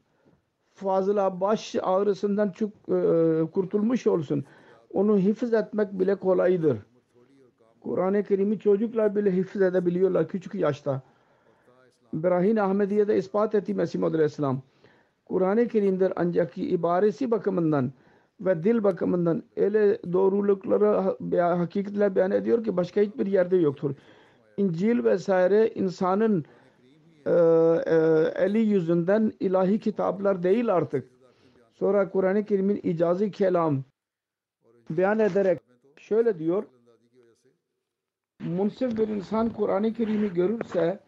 [0.73, 4.45] fazla baş ağrısından çok e, kurtulmuş olsun.
[4.93, 6.77] Onu hifz etmek bile kolaydır.
[7.81, 11.01] Kur'an-ı Kerim'i çocuklar bile hifz edebiliyorlar küçük yaşta.
[12.13, 14.61] İbrahim Ahmediye'de ispat etti Mesih Aleyhisselam.
[15.25, 17.91] Kur'an-ı Kerim'dir ancak ki ibaresi bakımından
[18.41, 23.95] ve dil bakımından öyle doğrulukları hakikatler beyan ediyor ki başka hiçbir yerde yoktur.
[24.57, 26.45] İncil vesaire insanın
[27.25, 27.95] e, e,
[28.36, 31.10] eli yüzünden ilahi kitaplar değil artık.
[31.73, 33.84] Sonra Kur'an-ı Kerim'in icazı kelam
[34.89, 35.60] beyan ederek
[35.97, 36.63] şöyle diyor
[38.39, 40.99] munsif bir insan Kur'an-ı Kerim'i görürse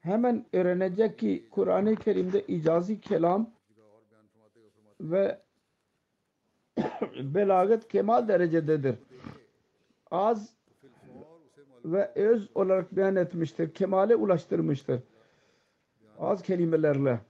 [0.00, 3.50] hemen öğrenecek ki Kur'an-ı Kerim'de icazi kelam
[5.00, 5.40] ve
[7.16, 8.94] belagat kemal derecededir.
[10.10, 10.54] Az
[11.84, 13.74] ve öz olarak beyan etmiştir.
[13.74, 15.00] Kemale ulaştırmıştır
[16.22, 17.20] az kelimelerle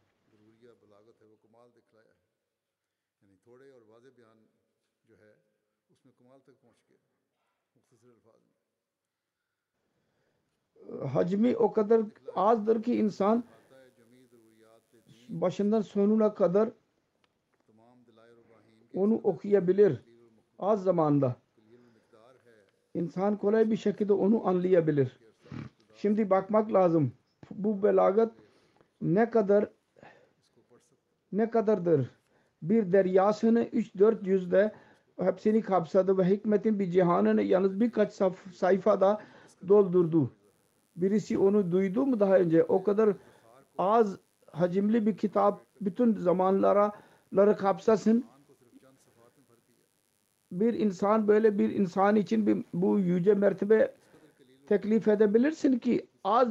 [11.12, 12.02] hacmi o kadar
[12.34, 13.44] azdır ki insan
[15.28, 16.70] başından sonuna kadar
[18.94, 20.02] onu okuyabilir
[20.58, 21.36] az zamanda.
[22.94, 25.18] İnsan kolay bir şekilde onu anlayabilir.
[25.94, 27.12] Şimdi bakmak lazım.
[27.50, 28.41] Bu belagat
[29.02, 29.68] ne kadar
[31.32, 32.10] ne kadardır?
[32.62, 34.72] Bir deryasını 3-4 yüzde
[35.20, 38.20] hepsini kapsadı ve hikmetin bir cihanını yalnız birkaç
[38.54, 39.20] sayfada
[39.68, 40.30] doldurdu.
[40.96, 42.64] Birisi onu duydu mu daha önce?
[42.64, 43.16] O kadar
[43.78, 44.18] az
[44.52, 46.92] hacimli bir kitap bütün zamanlara
[47.36, 48.24] ları kapsasın.
[50.52, 53.94] Bir insan böyle bir insan için bir, bu yüce mertebe
[54.66, 56.48] teklif edebilirsin ki az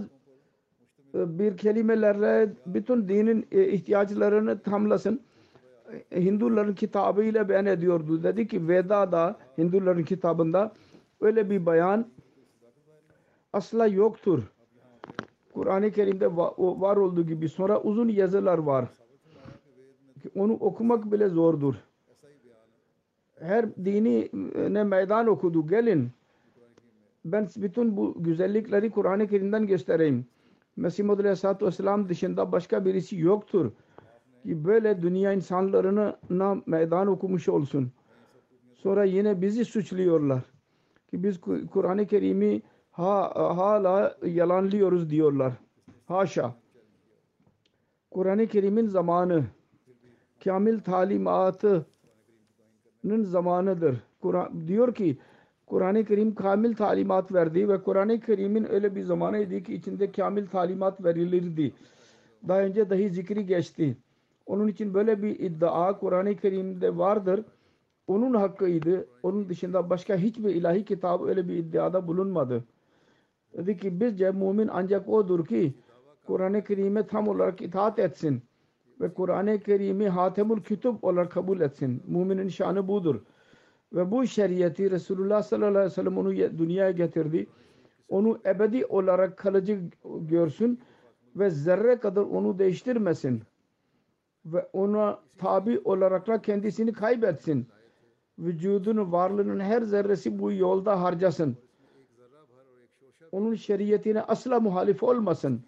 [1.14, 5.22] bir kelimelerle bütün dinin e, ihtiyaçlarını tamlasın.
[6.16, 8.24] Hinduların kitabıyla beyan ediyordu.
[8.24, 10.74] Dedi ki Veda'da Hinduların kitabında
[11.22, 12.06] öyle bir bayan
[13.54, 14.44] asla yoktur.
[15.54, 18.86] Kur'an-ı Kerim'de var olduğu gibi sonra uzun yazılar var.
[20.36, 21.76] Onu okumak bile zordur.
[23.40, 25.68] Her dini e, ne meydan okudu.
[25.68, 26.10] Gelin.
[27.26, 30.26] Ben bütün bu güzellikleri Kur'an-ı Kerim'den göstereyim.
[30.82, 33.72] Mesih Muhammed Aleyhisselatü Vesselam dışında başka birisi yoktur.
[34.44, 36.18] Ki böyle dünya insanlarına
[36.66, 37.92] meydan okumuş olsun.
[38.76, 40.42] Sonra yine bizi suçluyorlar.
[41.10, 42.62] ki biz Ku- Kur'an-ı Kerim'i
[42.92, 45.54] ha, hala yalanlıyoruz diyorlar.
[46.06, 46.56] Haşa.
[48.12, 49.44] Kur'an-ı Kerim'in zamanı
[50.44, 51.86] kamil talimatının
[53.24, 54.04] zamanıdır.
[54.22, 55.18] Kur'an diyor ki
[55.72, 61.04] Kur'an-ı Kerim kamil talimat verdi ve Kur'an-ı Kerim'in öyle bir zamanıydı ki içinde kamil talimat
[61.04, 61.74] verilirdi.
[62.48, 63.98] Daha önce dahi zikri geçti.
[64.46, 67.46] Onun için böyle bir iddia Kur'an-ı Kerim'de vardır.
[68.08, 69.08] Onun hakkıydı.
[69.24, 72.64] Onun dışında başka hiçbir ilahi kitabı öyle bir iddiada bulunmadı.
[73.58, 75.74] Dedi ki bizce mümin ancak odur ki
[76.28, 78.42] Kur'an-ı Kerim'e tam olarak itaat etsin
[79.02, 82.04] ve Kur'an-ı Kerim'i Hatemul Kütüb olarak kabul etsin.
[82.08, 83.22] Müminin şanı budur.
[83.94, 87.48] Ve bu şeriyeti Resulullah sallallahu aleyhi ve sellem onu dünyaya getirdi.
[88.10, 89.80] Onu ebedi olarak kalıcı
[90.22, 90.80] görsün
[91.36, 93.44] ve zerre kadar onu değiştirmesin.
[94.46, 97.68] Ve ona tabi olarak da kendisini kaybetsin.
[98.40, 101.58] Vücudun varlığının her zerresi bu yolda harcasın.
[103.32, 105.62] Onun şeriyetine asla muhalif olmasın.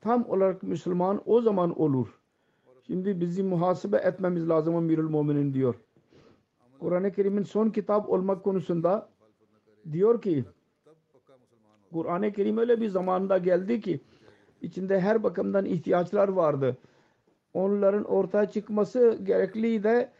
[0.00, 2.20] Tam olarak Müslüman o zaman olur.
[2.86, 5.74] Şimdi bizim muhasebe etmemiz lazım Emirül Muminin diyor.
[6.84, 9.08] Kur'an-ı Kerim'in son kitap olmak konusunda
[9.92, 10.44] diyor ki
[11.92, 14.00] Kur'an-ı Kerim öyle bir zamanda geldi ki
[14.62, 16.76] içinde her bakımdan ihtiyaçlar vardı.
[17.54, 20.10] Onların ortaya çıkması gerekliydi.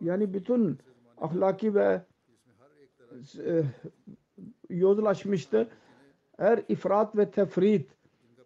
[0.00, 0.78] Yani bütün
[1.20, 2.02] ahlaki ve
[3.38, 3.62] e,
[4.70, 5.68] yozlaşmıştı.
[6.36, 7.90] Her ifrat ve tefrit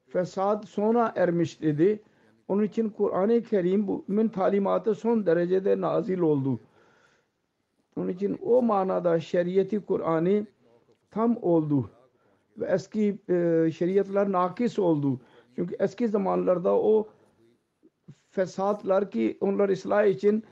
[0.09, 2.03] fesat sona ermiş dedi.
[2.49, 6.61] Onun için Kur'an-ı Kerim'in talimatı son derecede nazil oldu.
[7.97, 10.47] Onun için o manada şeriyeti Kur'an'ı
[11.11, 11.91] tam oldu.
[12.59, 15.21] Ve eski e, şeriatlar nakis oldu.
[15.57, 17.09] Çünkü eski zamanlarda o
[18.31, 20.45] fesatlar ki onlar ıslah için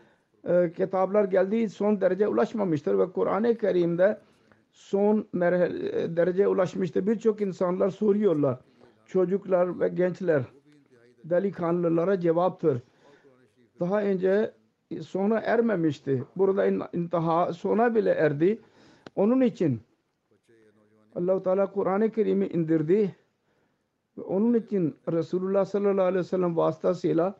[0.45, 4.21] e, kitaplar geldiği son derece ulaşmamıştır ve Kur'an-ı Kerim'de
[4.73, 7.07] son merhale, dereceye ulaşmıştır.
[7.07, 8.59] Birçok insanlar soruyorlar.
[9.07, 10.43] Çocuklar ve gençler
[11.25, 12.83] delikanlılara cevaptır.
[13.81, 14.55] Daha önce
[15.01, 16.25] sona ermemişti.
[16.37, 18.61] Burada in- intiha sona bile erdi.
[19.17, 19.81] Onun için
[21.15, 23.17] Allah-u Teala Kur'an-ı Kerim'i indirdi.
[24.25, 27.35] Onun için Resulullah sallallahu aleyhi ve sellem vasıtasıyla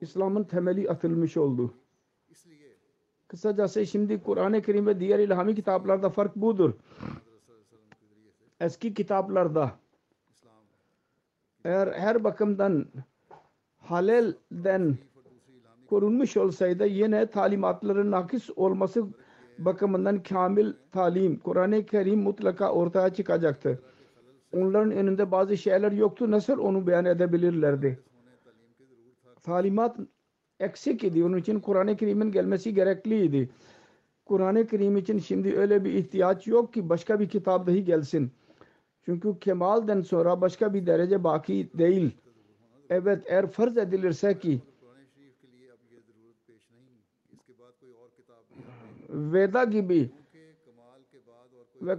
[0.00, 1.74] İslam'ın temeli atılmış oldu.
[3.28, 6.72] Kısacası şimdi Kur'an-ı Kerim ve diğer ilhami kitaplarda fark budur.
[8.60, 9.70] Eski kitaplarda
[11.64, 12.86] eğer her bakımdan
[13.76, 14.98] halalden
[15.86, 19.06] korunmuş olsaydı yine talimatların nakis olması
[19.58, 23.82] bakımından kamil talim Kur'an-ı Kerim mutlaka ortaya çıkacaktı.
[24.52, 26.30] Onların önünde bazı şeyler yoktu.
[26.30, 27.98] Nasıl onu beyan edebilirlerdi?
[29.42, 29.96] Talimat
[30.60, 31.24] eksik idi.
[31.24, 33.50] Onun için Kur'an-ı Kerim'in gelmesi gerekliydi.
[34.24, 38.32] Kur'an-ı Kerim için şimdi öyle bir ihtiyaç yok ki başka bir kitap dahi gelsin.
[39.04, 42.16] Çünkü kemalden sonra başka bir derece baki değil.
[42.90, 44.60] Evet eğer farz edilirse ki
[49.08, 50.10] Veda gibi
[51.82, 51.98] ve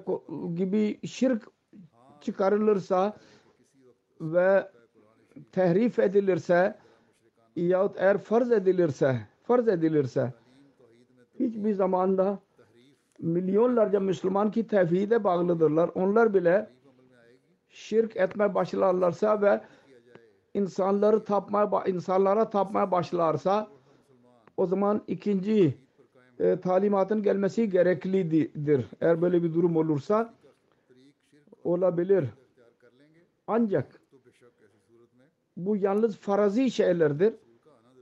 [0.56, 1.44] gibi şirk
[2.22, 3.18] çıkarılırsa
[4.22, 4.72] ve
[5.52, 6.78] tehrif edilirse
[7.56, 10.34] yahut eğer farz edilirse farz edilirse
[11.40, 12.40] hiçbir zamanda
[13.20, 15.90] milyonlarca Müslüman ki tevhide bağlıdırlar.
[15.96, 16.70] Onlar bile
[17.72, 19.62] şirk etmeye başlarlarsa ve
[20.54, 23.68] insanları tapmaya insanlara tapmaya başlarsa
[24.58, 25.78] o zaman ikinci
[26.40, 28.86] e, talimatın gelmesi gereklidir.
[29.02, 30.34] Eğer böyle bir durum olursa
[31.64, 32.26] olabilir.
[33.48, 34.02] Ancak
[35.58, 37.34] bu yalnız farazi şeylerdir.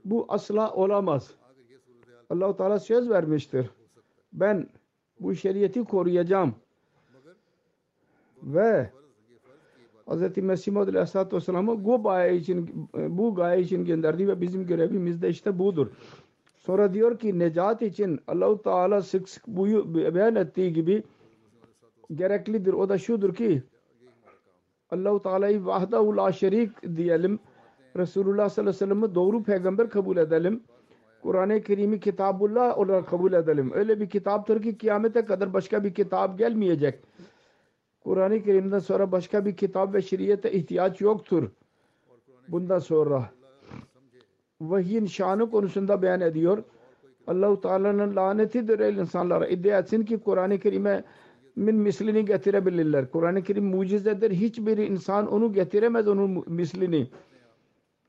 [0.04, 1.34] Bu asla olamaz.
[2.30, 3.70] Allah-u Teala söz vermiştir.
[4.32, 4.68] Ben
[5.20, 6.54] bu şeriyeti koruyacağım.
[8.42, 8.90] Ve
[10.10, 10.36] Hz.
[10.36, 15.28] Mesih Maud Aleyhisselatü Vesselam'ı bu gaye için, bu gaye için gönderdi ve bizim görevimiz de
[15.28, 15.86] işte budur.
[16.56, 21.02] Sonra diyor ki necat için Allah-u Teala sık sık buyu beyan ettiği gibi
[22.14, 22.72] gereklidir.
[22.72, 23.62] O da şudur ki
[24.90, 27.38] Allah-u Teala'yı vahdahu la şerik diyelim.
[27.96, 30.62] Resulullah sallallahu aleyhi ve sellem'i doğru peygamber kabul edelim.
[31.22, 33.70] Kur'an-ı Kerim'i kitabullah olarak kabul edelim.
[33.74, 36.98] Öyle bir kitaptır ki kıyamete kadar başka bir kitap gelmeyecek.
[38.00, 41.50] Kur'an-ı Kerim'den sonra başka bir kitap ve şeriyete ihtiyaç yoktur.
[42.48, 43.30] Bundan sonra
[44.60, 46.64] vahyin şanı konusunda beyan ediyor.
[47.26, 49.46] Allah-u Teala'nın lanetidir el insanlara.
[49.46, 51.04] İddia etsin ki Kur'an-ı Kerim'e
[51.56, 53.10] min mislini getirebilirler.
[53.10, 54.30] Kur'an-ı Kerim mucizedir.
[54.30, 57.08] Hiçbir insan onu getiremez onun mislini.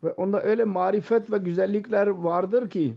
[0.04, 2.94] Ve onda öyle marifet ve güzellikler vardır ki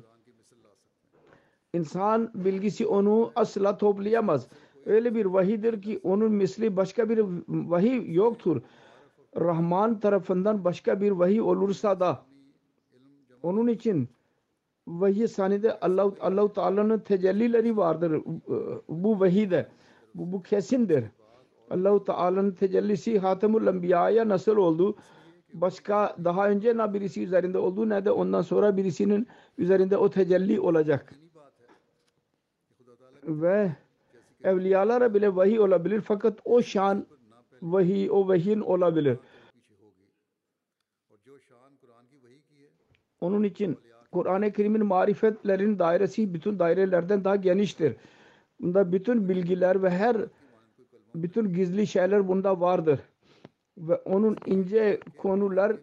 [1.74, 4.48] İnsan bilgisi onu asla toplayamaz.
[4.86, 8.62] Öyle bir vahidir ki onun misli başka bir vahiy yoktur.
[9.36, 12.22] Rahman tarafından başka bir vahiy olursa da
[13.42, 14.08] onun için
[14.86, 18.22] vahiy sanide Allah Allah Teala'nın tecellileri vardır
[18.88, 19.68] bu vahide.
[20.14, 21.04] Bu, bu kesindir.
[21.70, 24.96] Allah Teala'nın tecellisi Hatemul Enbiya'ya nasıl oldu?
[25.54, 29.26] Başka daha önce ne birisi üzerinde oldu ne de ondan sonra birisinin
[29.58, 31.14] üzerinde o tecelli olacak.
[33.22, 33.72] Ve
[34.44, 37.06] evliyalara bile vahiy olabilir fakat o şan
[37.62, 39.18] vahiy, o vahyin olabilir.
[43.20, 43.78] Onun için
[44.12, 47.96] Kur'an-ı Kerim'in marifetlerin dairesi bütün dairelerden daha geniştir.
[48.60, 50.16] Bunda bütün bilgiler ve her
[51.14, 53.00] bütün gizli şeyler bunda vardır.
[53.78, 55.76] Ve onun ince konular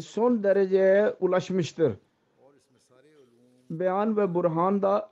[0.00, 1.92] son dereceye ulaşmıştır.
[3.70, 5.10] Beyan ve burhan da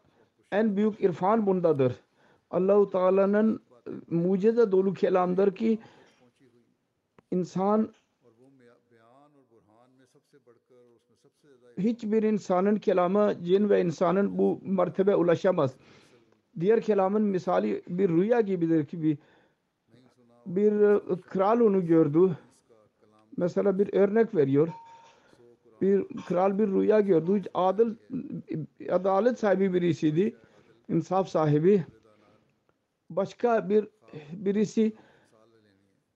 [0.52, 2.00] en büyük irfan bundadır.
[2.51, 5.78] Allahu Teala'nın e, mucize dolu kelamdır ki
[7.30, 7.92] insan
[11.78, 15.74] hiçbir insanın kelamı cin ve insanın bu mertebe ulaşamaz.
[16.61, 19.18] Diğer kelamın misali bir rüya gibidir ki bir,
[20.46, 22.36] bir e, kral onu gördü.
[23.36, 24.68] Mesela bir örnek veriyor.
[25.80, 27.42] Bir kral bir rüya gördü.
[27.55, 27.94] Adil,
[28.80, 30.36] e, adalet sahibi birisiydi.
[30.88, 31.84] insaf sahibi
[33.11, 33.88] başka bir
[34.32, 34.92] birisi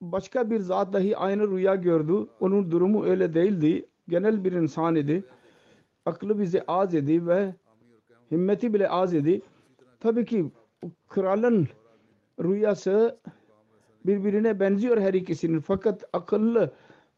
[0.00, 2.28] başka bir zat dahi aynı rüya gördü.
[2.40, 3.86] Onun durumu öyle değildi.
[4.08, 5.24] Genel bir insan idi.
[6.06, 7.54] Aklı bize az idi ve
[8.32, 9.42] himmeti bile az idi.
[10.00, 10.50] Tabii ki
[11.08, 11.68] kralın
[12.42, 13.18] rüyası
[14.06, 15.60] birbirine benziyor her ikisinin.
[15.60, 16.72] Fakat akıllı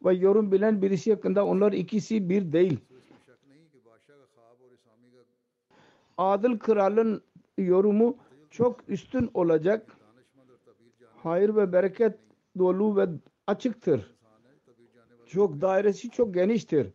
[0.05, 2.79] ve yorum bilen birisi hakkında onlar ikisi bir değil.
[6.19, 7.23] Adıl kralın
[7.59, 8.17] yorumu
[8.51, 9.97] çok üstün olacak.
[11.23, 12.19] Hayır ve bereket
[12.59, 13.09] dolu ve
[13.47, 14.17] açıktır.
[15.27, 16.93] Çok dairesi çok geniştir.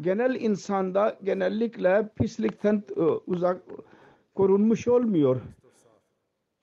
[0.00, 3.62] Genel insanda genellikle pislikten e, uzak
[4.34, 5.40] korunmuş olmuyor.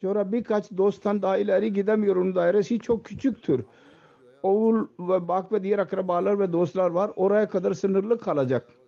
[0.01, 2.15] Sonra birkaç dosttan daha ileri gidemiyor.
[2.15, 3.65] Onun dairesi çok küçüktür.
[4.43, 7.11] Oğul ve bak ve diğer akrabalar ve dostlar var.
[7.15, 8.80] Oraya kadar sınırlı kalacak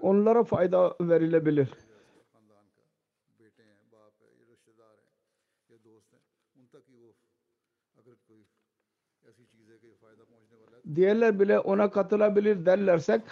[0.00, 1.68] onlara fayda verilebilir.
[10.94, 13.22] Diğerler bile ona katılabilir derlersek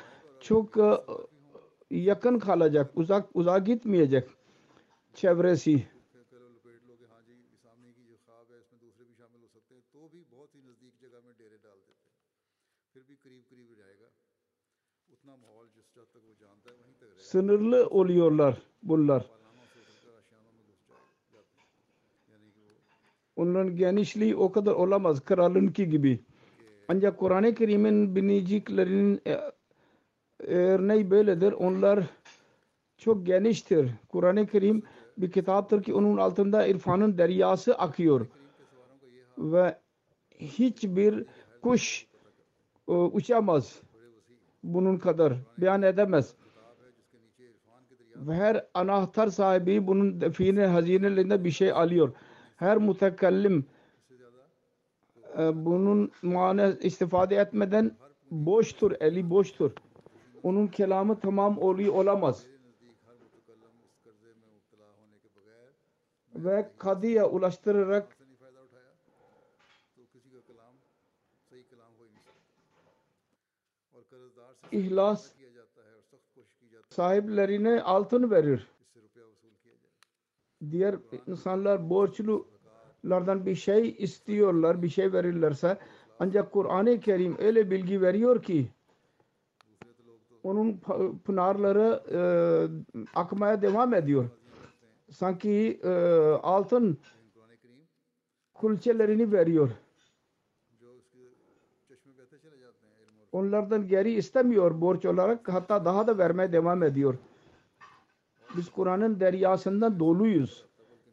[0.40, 1.00] çok e,
[1.90, 4.28] yakın kalacak, uzak uzağa gitmeyecek
[5.14, 5.95] çevresi.
[17.16, 19.26] Sınırlı oluyorlar bunlar.
[23.36, 26.20] Onların genişliği o kadar olamaz kralınki gibi.
[26.88, 29.40] Ancak Kur'an-ı Kerim'in biniciklerinin e,
[30.38, 31.52] örneği böyledir.
[31.52, 32.04] Onlar
[32.98, 33.90] çok geniştir.
[34.08, 34.82] Kur'an-ı Kerim
[35.18, 38.26] bir kitaptır ki onun altında irfanın deryası akıyor.
[39.38, 39.78] Ve
[40.38, 41.24] hiçbir
[41.62, 42.06] kuş
[42.88, 43.82] e, uçamaz
[44.74, 46.34] bunun kadar beyan edemez.
[48.16, 52.12] Ve her anahtar sahibi bunun fiilin hazinelerinde bir şey alıyor.
[52.56, 53.66] Her mutekellim
[55.38, 57.96] e, bunun mana istifade etmeden
[58.30, 59.70] boştur, eli boştur.
[60.42, 62.46] Onun kelamı tamam oluyor olamaz.
[66.34, 68.15] Ve kadıya ulaştırarak
[74.72, 75.32] ihlas
[76.88, 78.66] sahiplerine altın verir.
[80.70, 80.96] Diğer
[81.26, 85.78] insanlar borçlulardan bir şey istiyorlar, bir şey verirlerse
[86.18, 88.68] ancak Kur'an-ı Kerim öyle bilgi veriyor ki
[90.42, 90.80] onun
[91.24, 92.20] pınarları e,
[93.14, 94.28] akmaya devam ediyor.
[95.10, 95.90] Sanki e,
[96.42, 96.98] altın
[98.54, 99.70] kulçelerini veriyor.
[103.36, 107.14] Onlardan geri istemiyor borç olarak hatta daha da vermeye devam ediyor.
[108.56, 110.66] Biz Kur'an'ın deryasından doluyuz.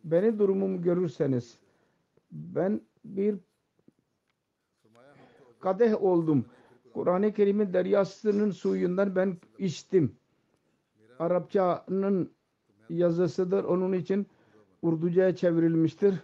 [0.03, 1.57] Beni durumumu görürseniz
[2.31, 3.35] ben bir
[5.59, 6.45] kadeh oldum.
[6.93, 10.15] Kur'an-ı Kerim'in deryasının suyundan ben içtim.
[11.19, 12.31] Arapçanın
[12.89, 13.63] yazısıdır.
[13.63, 14.27] Onun için
[14.81, 16.15] Urduca'ya çevrilmiştir.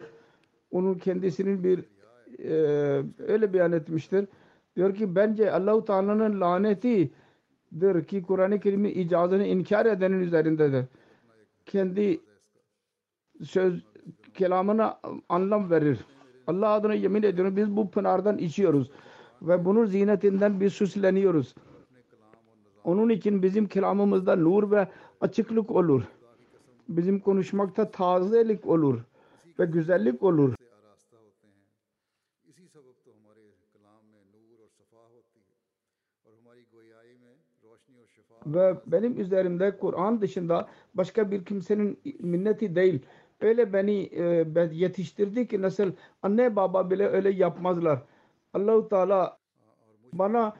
[0.71, 1.83] Onun kendisinin bir
[2.43, 2.53] e,
[3.27, 4.27] öyle beyan etmiştir.
[4.75, 7.11] Diyor ki bence Allahu Teala'nın laneti
[7.71, 10.85] üzerindedir ki Kur'an-ı Kerim'in icazını inkar edenin üzerindedir.
[11.65, 12.19] Kendi
[13.43, 13.83] söz
[14.33, 14.99] kelamına
[15.29, 15.99] anlam verir.
[16.47, 18.91] Allah adına yemin ediyorum biz bu pınardan içiyoruz
[19.41, 21.55] ve bunun zinetinden biz süsleniyoruz.
[22.83, 24.87] Onun için bizim kelamımızda nur ve
[25.21, 26.03] açıklık olur.
[26.89, 28.99] Bizim konuşmakta tazelik olur
[29.59, 30.58] ve güzellik olur.
[38.45, 43.05] ve benim üzerimde Kur'an dışında başka bir kimsenin minneti değil.
[43.41, 48.01] Öyle beni e, yetiştirdi ki nasıl anne baba bile öyle yapmazlar.
[48.53, 49.37] Allahu Teala
[50.13, 50.55] bana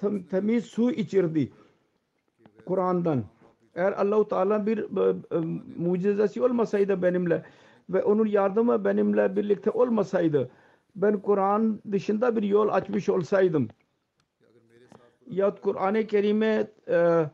[0.00, 1.52] tem, temiz su içirdi
[2.66, 3.24] Kur'an'dan.
[3.74, 5.38] Eğer Allahu Teala bir e, e,
[5.76, 7.44] mucizesi olmasaydı benimle
[7.90, 10.50] ve onun yardımı benimle birlikte olmasaydı
[10.96, 13.68] ben Kur'an dışında bir yol açmış olsaydım
[15.26, 17.26] yahut Kur'an-ı Kerim'e e,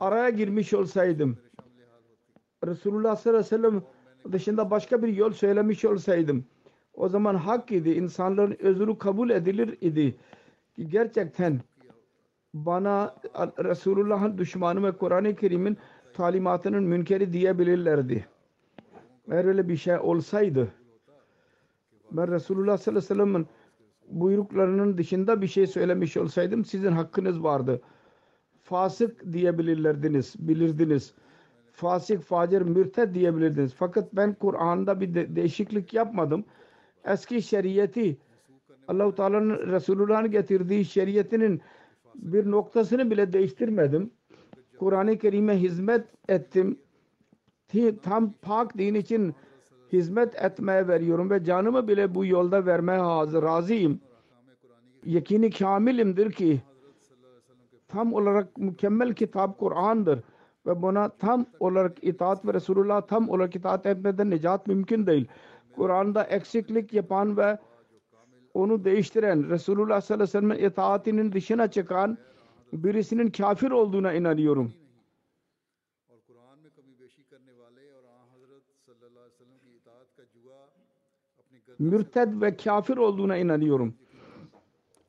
[0.00, 1.38] araya girmiş olsaydım
[2.66, 3.82] Resulullah sallallahu aleyhi ve sellem
[4.32, 6.44] dışında başka bir yol söylemiş olsaydım
[6.94, 7.90] o zaman hak idi.
[7.90, 10.16] insanların özrü kabul edilir idi.
[10.76, 11.60] Ki gerçekten
[12.54, 13.14] bana
[13.64, 15.78] Resulullah'ın düşmanı ve Kur'an-ı Kerim'in
[16.12, 18.26] talimatının münkeri diyebilirlerdi.
[19.30, 20.68] Eğer öyle bir şey olsaydı
[22.12, 23.46] ben Resulullah sallallahu aleyhi ve sellem'in
[24.10, 27.80] buyruklarının dışında bir şey söylemiş olsaydım sizin hakkınız vardı.
[28.62, 31.14] Fasık diyebilirdiniz, bilirdiniz.
[31.72, 33.74] Fasık, facir, mürted diyebilirdiniz.
[33.74, 36.44] Fakat ben Kur'an'da bir de- değişiklik yapmadım.
[37.04, 38.16] Eski şeriyeti
[38.88, 41.60] Allah-u Teala'nın Resulullah'ın getirdiği şeriyetinin
[42.14, 44.10] bir noktasını bile değiştirmedim.
[44.78, 46.78] Kur'an-ı Kerim'e hizmet ettim.
[47.68, 49.34] Ti- Tam pak din için
[49.92, 54.00] hizmet etmeye veriyorum ve canımı bile bu yolda vermeye hazır, razıyım.
[55.04, 56.62] Yakini kamilimdir ki
[57.88, 60.20] tam olarak mükemmel kitap Kur'an'dır
[60.66, 65.28] ve buna tam olarak itaat ve Resulullah tam olarak itaat etmeden nicat mümkün değil.
[65.76, 67.58] Kur'an'da eksiklik yapan ve
[68.54, 72.18] onu değiştiren Resulullah sallallahu aleyhi ve sellem'in itaatinin dışına çıkan
[72.72, 74.72] birisinin kafir olduğuna inanıyorum.
[81.78, 83.94] mürted ve kafir olduğuna inanıyorum.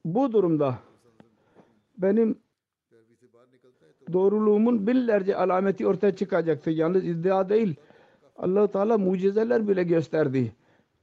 [0.06, 0.80] Bu durumda
[1.98, 2.40] benim
[4.14, 6.70] doğruluğumun binlerce alameti ortaya çıkacaktı.
[6.70, 7.76] Yalnız iddia değil.
[8.38, 10.52] allah Teala mucizeler bile gösterdi.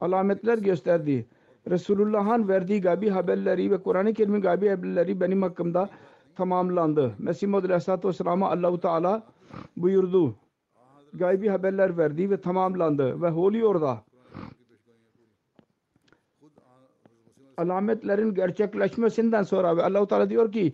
[0.01, 1.27] Alametler gösterdi.
[1.71, 5.91] Resulullah'ın verdiği gabi haberleri ve Kur'an-ı Kerim'in gabi haberleri benim hakkımda
[6.37, 7.15] tamamlandı.
[7.19, 9.23] Mesih Muhammed Aleyhisselatü Vesselam'a allah Teala
[9.77, 10.35] buyurdu.
[11.15, 14.03] Gaybi haberler verdi ve tamamlandı ve oluyor da.
[17.57, 20.73] Alametlerin gerçekleşmesinden sonra ve Allah-u Teala diyor ki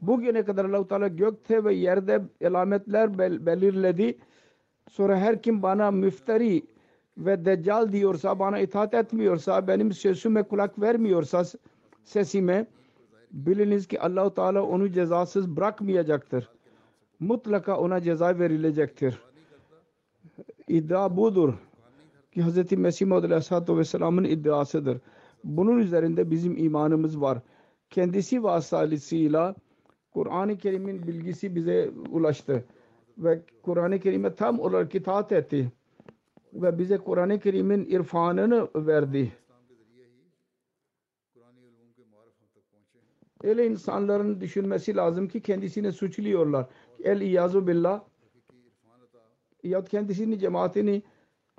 [0.00, 4.18] bugüne kadar Allah-u Teala gökte ve yerde alametler bel- belirledi.
[4.88, 6.62] Sonra her kim bana müfteri
[7.18, 11.44] ve deccal diyorsa, bana itaat etmiyorsa, benim sözüme kulak vermiyorsa
[12.04, 12.66] sesime
[13.32, 16.48] biliniz ki Allah-u Teala onu cezasız bırakmayacaktır.
[17.20, 19.18] Mutlaka ona ceza verilecektir.
[20.68, 21.54] İddia budur
[22.32, 22.72] ki Hz.
[22.72, 24.98] Mesih Maud Aleyhisselatü Vesselam'ın iddiasıdır.
[25.44, 27.38] Bunun üzerinde bizim imanımız var.
[27.90, 29.54] Kendisi vasıtasıyla
[30.10, 32.64] Kur'an-ı Kerim'in bilgisi bize ulaştı.
[33.18, 35.72] Ve Kur'an-ı Kerim'e tam olarak itaat etti.
[36.52, 39.32] Ve bize Kur'an-ı Kerim'in irfanını verdi.
[43.42, 46.66] Öyle insanların düşünmesi lazım ki kendisini suçluyorlar.
[47.04, 48.00] El iyazu billah
[49.62, 51.02] ya kendisini cemaatini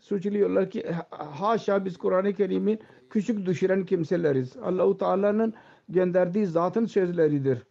[0.02, 2.80] suçluyorlar ki haşa biz Kur'an-ı Kerim'in
[3.12, 4.58] küçük düşüren kimseleriz.
[4.58, 5.54] Allahu Teala'nın
[5.90, 7.64] gönderdiği zatın sözleridir.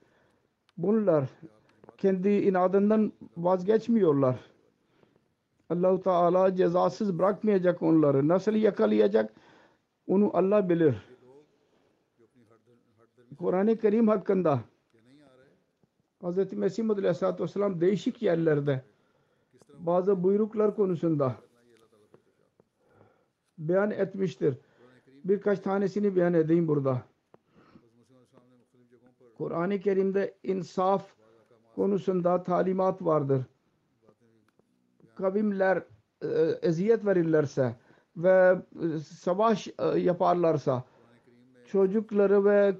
[0.78, 1.24] Bunlar
[1.98, 4.40] kendi inadından vazgeçmiyorlar.
[5.70, 8.28] Allahu Teala cezasız bırakmayacak onları.
[8.28, 9.32] Nasıl yakalayacak?
[10.06, 10.94] Onu Allah bilir.
[13.38, 14.60] Kur'an-ı Kerim hakkında
[16.22, 16.52] Hz.
[16.52, 18.82] Mesih Muhammed Aleyhisselatü Vesselam değişik yerlerde
[19.78, 21.36] bazı buyruklar konusunda
[23.58, 24.54] beyan etmiştir.
[25.24, 27.02] Birkaç tanesini beyan edeyim burada.
[29.38, 31.04] Kur'an-ı Kerim'de insaf
[31.74, 33.42] konusunda talimat vardır.
[35.14, 35.82] Kavimler
[36.22, 36.28] e,
[36.62, 37.76] eziyet verirlerse
[38.16, 40.84] ve e, savaş e, yaparlarsa
[41.66, 42.74] çocukları ve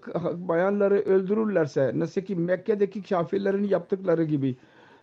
[0.48, 4.56] bayanları öldürürlerse nasıl ki Mekke'deki kafirlerin yaptıkları gibi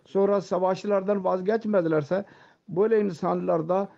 [0.04, 2.24] sonra savaşlardan vazgeçmedilerse
[2.68, 3.88] böyle insanlarda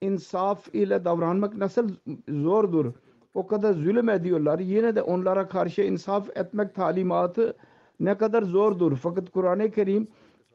[0.00, 1.88] insaf ile davranmak nasıl
[2.28, 2.92] zordur.
[3.34, 4.58] O kadar zulüm ediyorlar.
[4.58, 7.56] Yine de onlara karşı insaf etmek talimatı
[8.00, 8.96] ne kadar zordur.
[8.96, 10.08] Fakat Kur'an-ı Kerim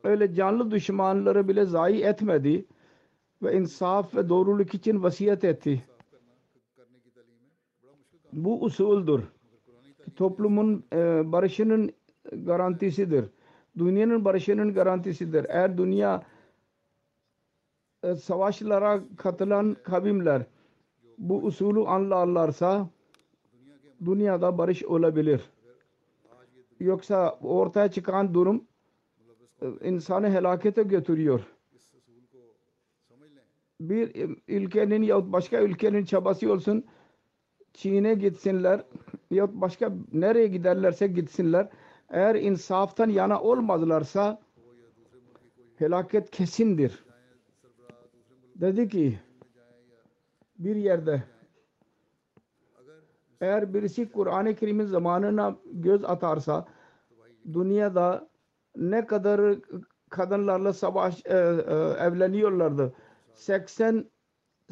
[0.04, 2.66] öyle canlı düşmanları bile zayi etmedi
[3.44, 5.84] ve insaf ve doğruluk için vasiyet etti.
[8.34, 9.24] Bu usuldür.
[10.16, 11.92] Toplumun e, barışının
[12.32, 13.26] garantisidir.
[13.78, 15.46] Dünyanın barışının garantisidir.
[15.50, 16.24] Eğer dünya
[18.06, 20.44] e, savaşlara katılan kavimler
[21.18, 22.90] bu usulü anlarlarsa
[24.06, 25.42] dünyada barış olabilir.
[26.80, 28.64] Yoksa ortaya çıkan durum
[29.62, 31.42] e, insanı helakete götürüyor.
[33.80, 36.86] Bir ülkenin yahut başka ülkenin çabası olsun
[37.74, 38.84] Çin'e gitsinler
[39.32, 41.70] yahut başka nereye giderlerse gitsinler.
[42.10, 44.42] Eğer insaftan yana olmadılarsa
[45.78, 47.05] helaket kesindir.
[48.56, 49.20] Dedi ki
[50.60, 51.24] bir yerde
[53.42, 56.66] eğer birisi Kur'an-ı Kerim'in zamanına göz atarsa
[57.54, 58.30] dünyada
[58.76, 59.56] ne kadar
[60.10, 62.94] kadınlarla savaş e, e, evleniyorlardı.
[63.34, 64.06] 80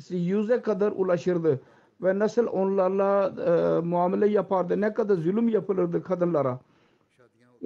[0.10, 1.62] yüze kadar ulaşırdı
[2.02, 6.60] ve nasıl onlarla e, muamele yapardı, ne kadar zulüm yapılırdı kadınlara.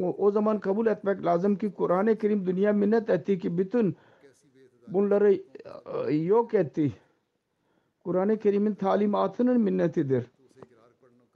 [0.02, 3.98] O, o zaman kabul etmek lazım ki Kur'an-ı Kerim dünya minnet etti ki bütün
[4.88, 5.40] bunları
[6.08, 6.94] e, yok etti.
[8.04, 10.26] Kur'an-ı Kerim'in talimatının minnetidir.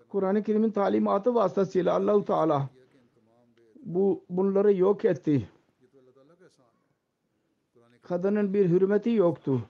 [0.09, 2.69] Kur'an-ı Kerim'in talimatı vasıtasıyla Allahu Teala
[3.83, 5.49] bu bunları yok etti.
[8.01, 9.61] Kadının bir hürmeti yoktu.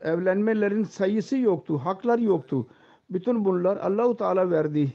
[0.00, 2.66] Evlenmelerin sayısı yoktu, haklar yoktu.
[3.10, 4.92] Bütün bunlar Allahu Teala verdi.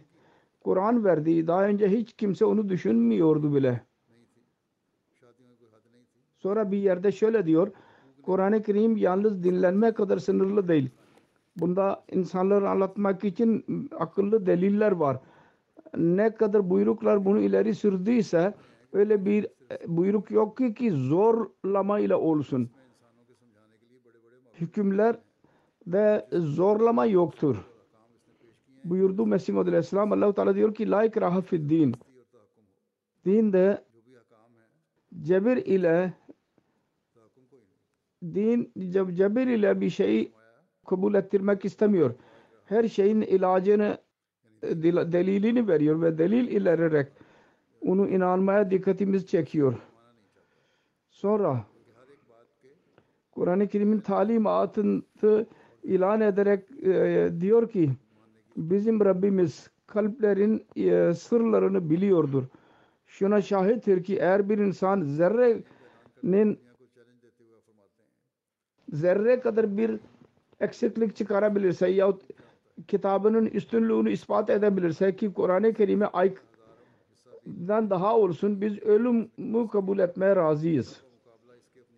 [0.62, 1.48] Kur'an verdi.
[1.48, 3.87] Daha önce hiç kimse onu düşünmüyordu bile.
[6.48, 7.72] Sonra bir yerde şöyle diyor.
[8.24, 10.90] Kur'an-ı Kerim yalnız dinlenme kadar sınırlı değil.
[11.58, 13.66] Bunda insanları anlatmak için
[14.00, 15.20] akıllı deliller var.
[15.98, 18.54] Ne kadar buyruklar bunu ileri sürdüyse
[18.94, 22.70] öyle bir e, buyruk yok ki ki zorlama ile olsun.
[24.54, 25.16] Hükümler
[25.88, 27.58] de zorlama yoktur.
[28.84, 31.96] Buyurdu Mesih Muhammed Aleyhisselam Allah-u Teala diyor ki la ikraha fid din.
[33.26, 33.84] Dinde
[35.22, 36.14] cebir ile
[38.24, 40.32] din cebir ile bir şeyi
[40.88, 42.16] kabul ettirmek istemiyor.
[42.66, 43.98] Her şeyin ilacını
[44.64, 47.08] delilini veriyor ve delil ilererek
[47.82, 49.74] onu inanmaya dikkatimiz çekiyor.
[51.10, 51.66] Sonra
[53.32, 55.46] Kur'an-ı Kerim'in talimatını
[55.84, 57.92] ilan ederek e, diyor ki
[58.58, 62.44] bizim Rabbimiz kalplerin e, sırlarını biliyordur.
[63.06, 66.60] Şuna şahittir ki eğer bir insan zerrenin
[68.92, 70.00] zerre kadar bir
[70.60, 72.22] eksiklik çıkarabilirse yahut
[72.88, 81.02] kitabının üstünlüğünü ispat edebilirse ki Kur'an-ı Kerim'e aydan daha olsun biz ölümü kabul etmeye razıyız.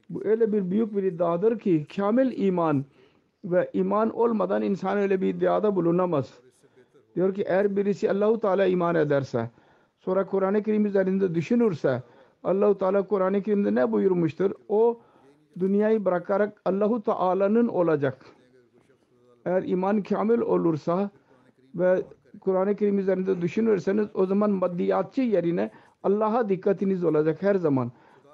[0.10, 2.86] Bu öyle bir büyük bir iddiadır ki kamil iman
[3.44, 6.34] ve iman olmadan insan öyle bir iddiada bulunamaz.
[7.16, 9.50] Diyor ki eğer birisi Allahu Teala iman ederse
[10.00, 12.04] sonra Kur'an-ı Kerim üzerinde düşünürse
[12.44, 14.52] Allahu Teala Kur'an-ı Kerim'de ne buyurmuştur?
[14.70, 15.00] O
[15.60, 18.26] dünyayı bırakarak Allahu Teala'nın olacak.
[19.46, 21.10] Eğer iman kamil olursa
[21.76, 22.04] ve
[22.40, 25.72] Kur'an-ı Kerim üzerinde düşünürseniz o zaman maddiyatçı yerine
[26.04, 27.92] Allah'a dikkatiniz olacak her zaman.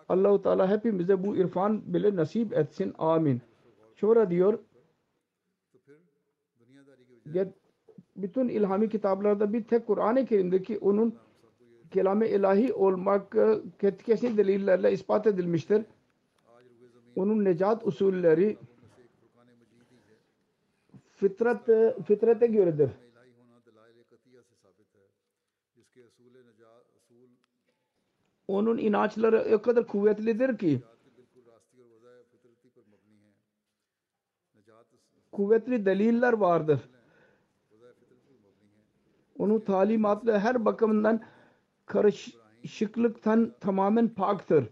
[0.09, 2.93] Allahu Teala hepimize bu irfan bile nasip etsin.
[2.97, 3.41] Amin.
[3.95, 4.59] Şora diyor
[8.15, 11.15] bütün ilhami kitaplarda bir tek Kur'an-ı Kerim'deki onun
[11.91, 13.35] kelam-ı ilahi olmak
[13.81, 15.85] e, kesin delillerle ispat edilmiştir
[17.15, 18.57] onun necat usulleri
[21.11, 21.65] fitrat
[22.07, 22.89] fitrate göredir.
[28.47, 30.81] Onun inançları o kadar kuvvetlidir ki
[35.31, 36.79] kuvvetli deliller vardır.
[39.39, 41.21] Onun talimatları her bakımından
[41.85, 44.65] karışıklıktan tamamen paktır.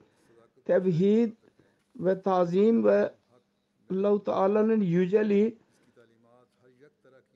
[0.66, 1.43] Tevhid
[1.96, 3.14] ve tazim ve
[3.91, 5.58] Allah-u Teala'nın yüceliği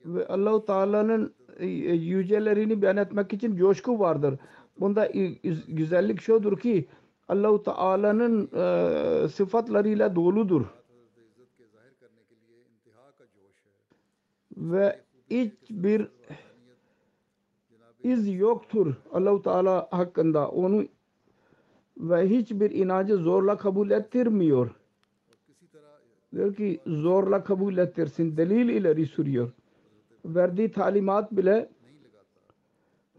[0.04, 4.38] ve Allah-u Teala'nın e, e, yücelerini beyan etmek için coşku vardır.
[4.80, 5.08] Bunda
[5.68, 6.88] güzellik şudur ki
[7.28, 10.64] Allah-u Teala'nın e, sıfatlarıyla doludur.
[14.56, 15.00] Ve
[15.30, 16.08] hiçbir
[18.02, 20.48] iz yoktur Allah-u Teala hakkında.
[20.48, 20.84] Onu
[21.98, 24.70] ve hiçbir inancı zorla kabul ettirmiyor.
[26.32, 28.36] Diyor ki zorla kabul ettirsin.
[28.36, 29.50] Delil ileri sürüyor.
[30.24, 31.68] Verdiği talimat bile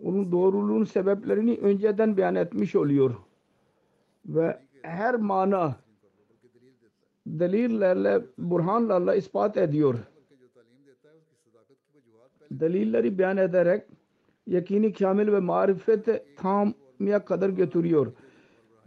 [0.03, 3.15] onun doğruluğun sebeplerini önceden beyan etmiş oluyor.
[4.25, 5.75] Ve her mana
[7.27, 9.99] delillerle, burhanlarla ispat ediyor.
[12.51, 13.83] Delilleri beyan ederek
[14.47, 18.13] yakini kamil ve marifet tamya kadar götürüyor.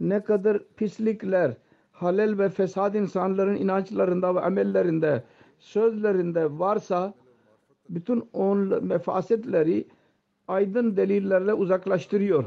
[0.03, 1.53] Ne kadar pislikler,
[1.91, 5.23] halel ve fesad insanların inançlarında ve amellerinde,
[5.59, 7.13] sözlerinde varsa
[7.89, 9.87] bütün on mefasetleri
[10.47, 12.43] aydın delillerle uzaklaştırıyor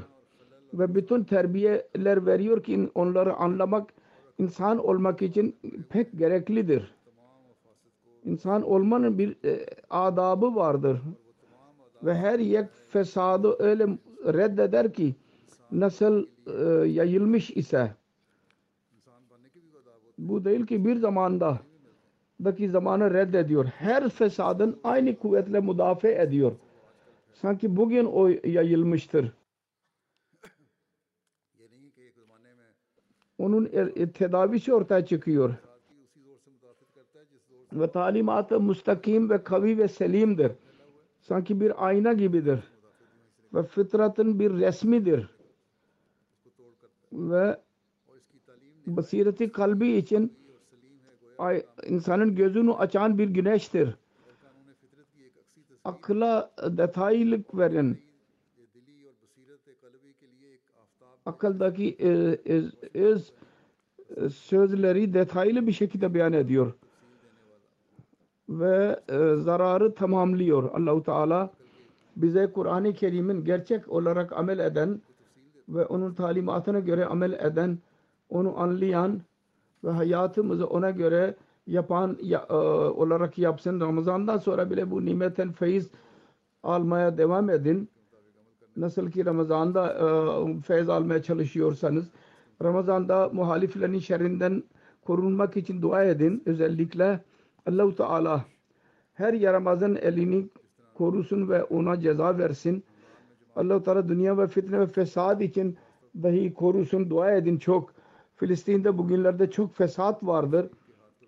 [0.75, 3.93] ve bütün terbiyeler veriyor ki onları anlamak
[4.39, 5.57] insan olmak için
[5.89, 6.95] pek gereklidir.
[8.25, 11.01] İnsan olmanın bir e, adabı vardır
[12.03, 13.87] ve her yek fesadı öyle
[14.25, 15.15] reddeder ki
[15.73, 17.95] nasıl e, yayılmış ise
[20.19, 21.61] bu değil ki bir zamanda
[22.45, 23.65] daki zamanı reddediyor.
[23.65, 26.53] Her fesadın aynı kuvvetle müdafe ediyor.
[27.33, 29.33] Sanki bugün o yayılmıştır.
[33.39, 35.55] Onun er, e, tedavisi ortaya çıkıyor.
[37.73, 40.53] Ve talimatı müstakim ve kavi ve selimdir.
[41.21, 42.59] Sanki bir ayna gibidir.
[43.55, 45.36] Ve fıtratın bir resmidir
[47.13, 47.61] ve
[48.87, 50.33] basireti kalbi için
[51.87, 53.95] insanın gözünü açan bir güneştir.
[55.85, 57.99] Akla detaylık verin.
[61.27, 63.33] Akıldaki e, e, iz, iz,
[64.17, 66.73] e, sözleri detaylı bir şekilde beyan ediyor.
[68.49, 69.01] Ve
[69.37, 70.75] zararı tamamlıyor.
[70.75, 71.51] Allahu Teala
[72.17, 75.01] bize Kur'an-ı Kerim'in gerçek olarak amel eden
[75.69, 77.79] ve onun talimatına göre amel eden,
[78.29, 79.21] onu anlayan
[79.85, 81.35] ve hayatımızı ona göre
[81.67, 83.81] yapan ya- e, olarak yapsın.
[83.81, 85.91] Ramazan'dan sonra bile bu nimetten feyiz
[86.63, 87.89] almaya devam edin.
[88.77, 92.11] Nasıl ki Ramazan'da e, feyz almaya çalışıyorsanız
[92.63, 94.63] Ramazan'da muhaliflerin şerrinden
[95.07, 96.43] korunmak için dua edin.
[96.47, 97.21] Özellikle
[97.67, 98.45] Allahu Teala
[99.15, 100.49] her yaramazın elini
[100.95, 102.85] korusun ve ona ceza versin.
[103.57, 105.77] Allah Teala dünya ve fitne ve fesad için
[106.23, 107.11] dahi korusun.
[107.11, 107.93] Dua edin çok.
[108.37, 110.67] Filistin'de bugünlerde çok fesat vardır.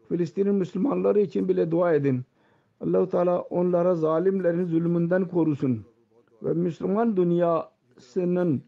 [0.08, 2.22] Filistin'in Müslümanları için bile dua edin.
[2.80, 5.84] Allah Teala onlara zalimlerin zulmünden korusun
[6.42, 8.62] ve Müslüman dünyasının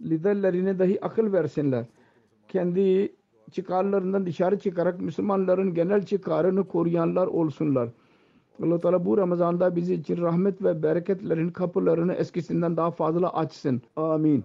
[0.00, 1.86] liderlerine dahi akıl versinler.
[2.48, 3.12] Kendi
[3.50, 7.88] çıkarlarından dışarı çıkarak Müslümanların genel çıkarını koruyanlar olsunlar.
[8.62, 13.82] Allah Teala bu Ramazan'da bizi için rahmet ve bereketlerin kapılarını eskisinden daha fazla açsın.
[13.96, 14.44] Amin.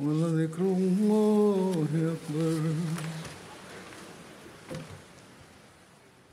[0.00, 2.60] ولذكر الله أكبر